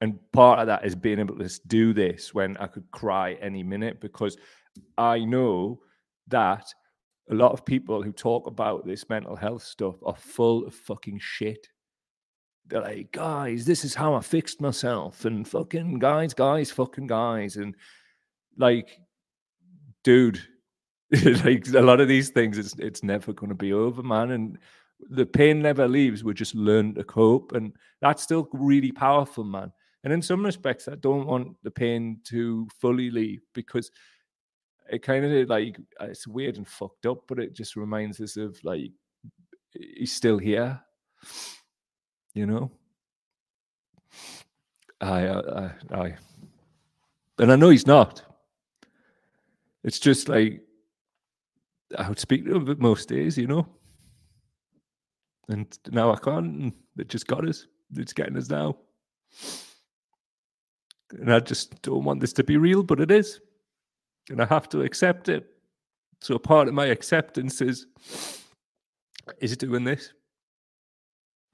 and 0.00 0.18
part 0.32 0.60
of 0.60 0.66
that 0.68 0.84
is 0.84 0.94
being 0.94 1.18
able 1.18 1.36
to 1.38 1.60
do 1.66 1.92
this 1.92 2.32
when 2.32 2.56
I 2.58 2.66
could 2.66 2.90
cry 2.90 3.32
any 3.40 3.62
minute 3.62 4.00
because 4.00 4.36
I 4.96 5.24
know 5.24 5.80
that 6.28 6.72
a 7.30 7.34
lot 7.34 7.52
of 7.52 7.64
people 7.64 8.02
who 8.02 8.12
talk 8.12 8.46
about 8.46 8.86
this 8.86 9.08
mental 9.08 9.36
health 9.36 9.62
stuff 9.62 9.96
are 10.04 10.16
full 10.16 10.66
of 10.66 10.74
fucking 10.74 11.18
shit. 11.20 11.68
They're 12.66 12.80
like, 12.80 13.12
guys, 13.12 13.64
this 13.64 13.84
is 13.84 13.94
how 13.94 14.14
I 14.14 14.20
fixed 14.20 14.60
myself, 14.60 15.24
and 15.24 15.48
fucking 15.48 15.98
guys, 15.98 16.34
guys, 16.34 16.70
fucking 16.70 17.06
guys, 17.06 17.56
and 17.56 17.74
like, 18.56 18.90
dude, 20.04 20.40
like 21.44 21.66
a 21.68 21.80
lot 21.80 22.00
of 22.00 22.08
these 22.08 22.28
things, 22.28 22.58
it's 22.58 22.74
it's 22.78 23.02
never 23.02 23.32
going 23.32 23.48
to 23.48 23.54
be 23.54 23.72
over, 23.72 24.02
man, 24.02 24.32
and 24.32 24.58
the 25.10 25.24
pain 25.24 25.62
never 25.62 25.88
leaves. 25.88 26.22
We 26.22 26.34
just 26.34 26.54
learn 26.54 26.94
to 26.94 27.04
cope, 27.04 27.52
and 27.52 27.72
that's 28.02 28.22
still 28.22 28.48
really 28.52 28.92
powerful, 28.92 29.44
man. 29.44 29.72
And 30.04 30.12
in 30.12 30.22
some 30.22 30.44
respects, 30.44 30.88
I 30.88 30.94
don't 30.94 31.26
want 31.26 31.56
the 31.62 31.70
pain 31.70 32.20
to 32.24 32.68
fully 32.80 33.10
leave 33.10 33.42
because 33.52 33.90
it 34.90 35.02
kind 35.02 35.24
of 35.24 35.48
like 35.48 35.78
it's 36.00 36.26
weird 36.26 36.56
and 36.56 36.66
fucked 36.66 37.06
up, 37.06 37.24
but 37.26 37.38
it 37.38 37.52
just 37.52 37.76
reminds 37.76 38.20
us 38.20 38.36
of 38.36 38.58
like 38.64 38.92
he's 39.72 40.12
still 40.12 40.38
here, 40.38 40.80
you 42.34 42.46
know. 42.46 42.70
I, 45.00 45.26
uh, 45.26 45.72
I, 45.90 45.94
I, 45.96 46.16
and 47.38 47.52
I 47.52 47.56
know 47.56 47.68
he's 47.68 47.86
not. 47.86 48.22
It's 49.84 49.98
just 49.98 50.28
like 50.28 50.62
I 51.96 52.08
would 52.08 52.18
speak 52.18 52.44
to 52.44 52.56
him 52.56 52.76
most 52.78 53.08
days, 53.08 53.38
you 53.38 53.46
know. 53.46 53.66
And 55.48 55.66
now 55.90 56.12
I 56.12 56.18
can't. 56.18 56.74
It 56.98 57.08
just 57.08 57.26
got 57.26 57.48
us. 57.48 57.66
It's 57.96 58.12
getting 58.12 58.36
us 58.36 58.50
now. 58.50 58.76
And 61.12 61.32
I 61.32 61.40
just 61.40 61.80
don't 61.82 62.04
want 62.04 62.20
this 62.20 62.32
to 62.34 62.44
be 62.44 62.56
real, 62.56 62.82
but 62.82 63.00
it 63.00 63.10
is. 63.10 63.40
And 64.30 64.42
I 64.42 64.46
have 64.46 64.68
to 64.70 64.82
accept 64.82 65.28
it. 65.28 65.46
So 66.20 66.38
part 66.38 66.68
of 66.68 66.74
my 66.74 66.86
acceptance 66.86 67.60
is 67.60 67.86
is 69.40 69.56
doing 69.56 69.84
this 69.84 70.12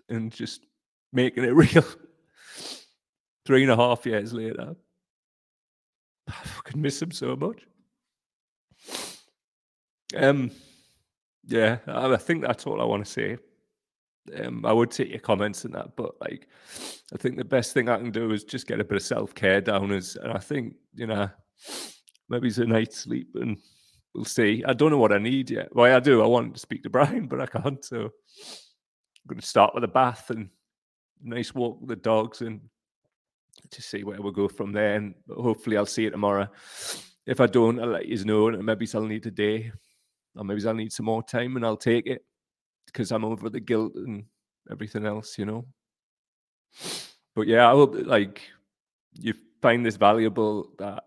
and 0.09 0.33
just 0.33 0.67
making 1.13 1.45
it 1.45 1.55
real. 1.55 1.85
Three 3.47 3.63
and 3.63 3.73
a 3.73 3.77
half 3.77 4.07
years 4.07 4.33
later. 4.33 4.75
I 6.29 6.33
fucking 6.33 6.81
miss 6.81 7.01
him 7.01 7.11
so 7.11 7.37
much. 7.37 7.63
Um 10.17 10.51
yeah, 11.47 11.79
I 11.87 12.17
think 12.17 12.43
that's 12.43 12.67
all 12.67 12.81
I 12.81 12.85
want 12.85 13.05
to 13.05 13.11
say. 13.11 13.37
Um, 14.39 14.65
I 14.65 14.73
would 14.73 14.91
take 14.91 15.11
your 15.11 15.21
comments 15.21 15.65
and 15.65 15.75
that, 15.75 15.97
but 15.97 16.15
like, 16.21 16.49
I 17.13 17.19
think 17.19 17.37
the 17.37 17.45
best 17.45 17.75
thing 17.75 17.89
I 17.89 17.99
can 17.99 18.11
do 18.11 18.33
is 18.33 18.45
just 18.45 18.67
get 18.67 18.81
a 18.81 18.85
bit 18.85 18.97
of 18.97 19.03
self 19.03 19.35
care 19.35 19.61
down. 19.61 19.93
As 19.93 20.17
and 20.17 20.33
I 20.33 20.39
think 20.39 20.77
you 20.95 21.07
know, 21.07 21.29
maybe 22.29 22.49
it's 22.49 22.59
a 22.59 22.65
night's 22.65 22.99
sleep, 22.99 23.29
and 23.35 23.59
we'll 24.15 24.25
see. 24.25 24.65
I 24.67 24.73
don't 24.73 24.91
know 24.91 24.99
what 24.99 25.13
I 25.13 25.19
need 25.19 25.51
yet. 25.51 25.75
Well, 25.75 25.95
I 25.95 26.01
do. 26.01 26.23
I 26.23 26.27
want 26.27 26.55
to 26.55 26.61
speak 26.61 26.83
to 26.85 26.91
Brian, 26.91 27.27
but 27.29 27.41
I 27.41 27.47
can't. 27.47 27.85
So 27.85 27.97
I'm 27.97 29.29
going 29.29 29.41
to 29.41 29.47
start 29.47 29.75
with 29.75 29.85
a 29.85 29.89
bath 29.89 30.31
and 30.31 30.49
nice 31.23 31.55
walk 31.55 31.81
with 31.81 31.91
the 31.91 31.97
dogs, 31.97 32.41
and 32.41 32.61
just 33.71 33.91
see 33.91 34.05
where 34.05 34.21
we'll 34.23 34.33
go 34.33 34.49
from 34.49 34.73
there. 34.73 34.97
And 34.97 35.15
hopefully, 35.31 35.77
I'll 35.77 35.87
see 35.87 36.05
you 36.05 36.11
tomorrow. 36.11 36.49
If 37.27 37.41
I 37.41 37.47
don't, 37.47 37.79
I'll 37.79 37.89
let 37.89 38.07
you 38.07 38.25
know. 38.25 38.49
And 38.49 38.65
maybe 38.65 38.89
I'll 38.95 39.03
need 39.03 39.27
a 39.27 39.31
day, 39.31 39.71
or 40.35 40.45
maybe 40.45 40.67
I'll 40.67 40.75
need 40.75 40.93
some 40.93 41.07
more 41.07 41.23
time, 41.23 41.57
and 41.57 41.67
I'll 41.67 41.77
take 41.77 42.07
it 42.07 42.25
because 42.87 43.13
I'm 43.13 43.25
over 43.25 43.49
the 43.51 43.61
guilt 43.61 43.95
and 43.97 44.25
everything 44.71 45.07
else, 45.07 45.39
you 45.39 45.45
know. 45.45 45.67
But 47.35 47.47
yeah, 47.47 47.69
I 47.69 47.73
hope 47.73 47.95
like 47.97 48.43
you 49.13 49.35
find 49.61 49.85
this 49.85 49.97
valuable 49.97 50.71
that 50.79 51.05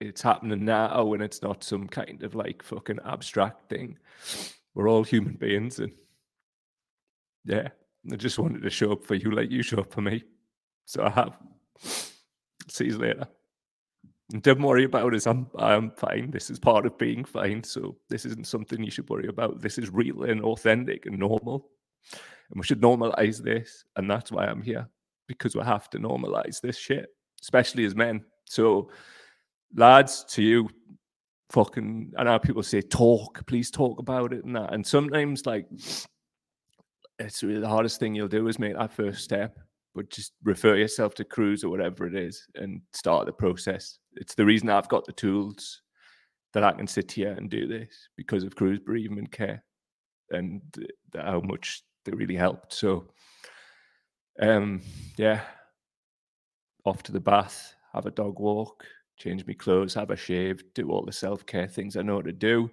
it's 0.00 0.22
happening 0.22 0.64
now 0.64 1.12
and 1.14 1.22
it's 1.22 1.42
not 1.42 1.64
some 1.64 1.88
kind 1.88 2.22
of 2.22 2.34
like 2.34 2.62
fucking 2.62 2.98
abstract 3.04 3.68
thing. 3.68 3.98
We're 4.74 4.88
all 4.88 5.04
human 5.04 5.34
beings 5.34 5.78
and 5.78 5.92
yeah, 7.44 7.68
I 8.12 8.16
just 8.16 8.38
wanted 8.38 8.62
to 8.62 8.70
show 8.70 8.92
up 8.92 9.04
for 9.04 9.14
you 9.14 9.30
like 9.30 9.50
you 9.50 9.62
show 9.62 9.78
up 9.78 9.92
for 9.92 10.02
me. 10.02 10.24
So 10.84 11.04
I 11.04 11.10
have. 11.10 11.36
See 12.68 12.86
you 12.86 12.98
later. 12.98 13.28
Don't 14.40 14.60
worry 14.60 14.84
about 14.84 15.14
it. 15.14 15.26
I'm 15.26 15.46
I'm 15.56 15.92
fine. 15.92 16.32
This 16.32 16.50
is 16.50 16.58
part 16.58 16.84
of 16.84 16.98
being 16.98 17.24
fine. 17.24 17.62
So 17.62 17.96
this 18.08 18.24
isn't 18.24 18.46
something 18.46 18.82
you 18.82 18.90
should 18.90 19.08
worry 19.08 19.28
about. 19.28 19.60
This 19.60 19.78
is 19.78 19.90
real 19.90 20.24
and 20.24 20.42
authentic 20.42 21.06
and 21.06 21.18
normal. 21.18 21.70
And 22.50 22.60
we 22.60 22.64
should 22.64 22.80
normalize 22.80 23.40
this. 23.40 23.84
And 23.94 24.10
that's 24.10 24.32
why 24.32 24.46
I'm 24.46 24.62
here. 24.62 24.88
Because 25.28 25.54
we 25.54 25.62
have 25.62 25.88
to 25.90 25.98
normalize 25.98 26.60
this 26.60 26.76
shit, 26.76 27.06
especially 27.40 27.84
as 27.84 27.94
men. 27.94 28.24
So 28.44 28.90
lads, 29.76 30.24
to 30.30 30.42
you, 30.42 30.68
fucking 31.50 32.12
I 32.18 32.24
know 32.24 32.38
people 32.40 32.64
say 32.64 32.80
talk, 32.80 33.46
please 33.46 33.70
talk 33.70 34.00
about 34.00 34.32
it 34.32 34.44
and 34.44 34.56
that. 34.56 34.72
And 34.72 34.84
sometimes 34.84 35.46
like 35.46 35.68
it's 37.20 37.44
really 37.44 37.60
the 37.60 37.68
hardest 37.68 38.00
thing 38.00 38.16
you'll 38.16 38.26
do 38.26 38.48
is 38.48 38.58
make 38.58 38.76
that 38.76 38.92
first 38.92 39.22
step 39.22 39.56
but 39.96 40.10
just 40.10 40.34
refer 40.44 40.76
yourself 40.76 41.14
to 41.14 41.24
Cruse 41.24 41.64
or 41.64 41.70
whatever 41.70 42.06
it 42.06 42.14
is 42.14 42.46
and 42.54 42.82
start 42.92 43.24
the 43.26 43.32
process. 43.32 43.98
It's 44.16 44.34
the 44.34 44.44
reason 44.44 44.70
I've 44.70 44.88
got 44.88 45.04
the 45.04 45.12
tools 45.12 45.82
that 46.54 46.64
I 46.64 46.72
can 46.72 46.86
sit 46.86 47.12
here 47.12 47.32
and 47.32 47.50
do 47.50 47.66
this 47.66 48.08
because 48.16 48.42
of 48.42 48.56
Cruse 48.56 48.78
bereavement 48.78 49.30
care 49.30 49.62
and 50.30 50.62
how 51.14 51.40
much 51.40 51.82
they 52.04 52.12
really 52.12 52.36
helped. 52.36 52.72
So, 52.72 53.08
um, 54.40 54.80
yeah, 55.16 55.42
off 56.84 57.02
to 57.04 57.12
the 57.12 57.20
bath, 57.20 57.74
have 57.92 58.06
a 58.06 58.10
dog 58.10 58.38
walk, 58.38 58.84
change 59.18 59.46
my 59.46 59.54
clothes, 59.54 59.94
have 59.94 60.10
a 60.10 60.16
shave, 60.16 60.62
do 60.74 60.90
all 60.90 61.04
the 61.04 61.12
self 61.12 61.44
care 61.46 61.66
things 61.66 61.96
I 61.96 62.02
know 62.02 62.22
to 62.22 62.32
do, 62.32 62.70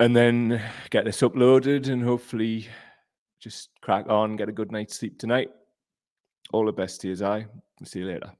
and 0.00 0.14
then 0.14 0.62
get 0.90 1.04
this 1.04 1.20
uploaded 1.20 1.88
and 1.88 2.02
hopefully 2.02 2.68
just 3.40 3.70
crack 3.80 4.08
on, 4.08 4.36
get 4.36 4.48
a 4.48 4.52
good 4.52 4.72
night's 4.72 4.96
sleep 4.96 5.18
tonight. 5.18 5.50
All 6.52 6.66
the 6.66 6.72
best 6.72 7.00
to 7.00 7.08
you, 7.08 7.26
I. 7.26 7.46
See 7.84 8.00
you 8.00 8.06
later. 8.06 8.32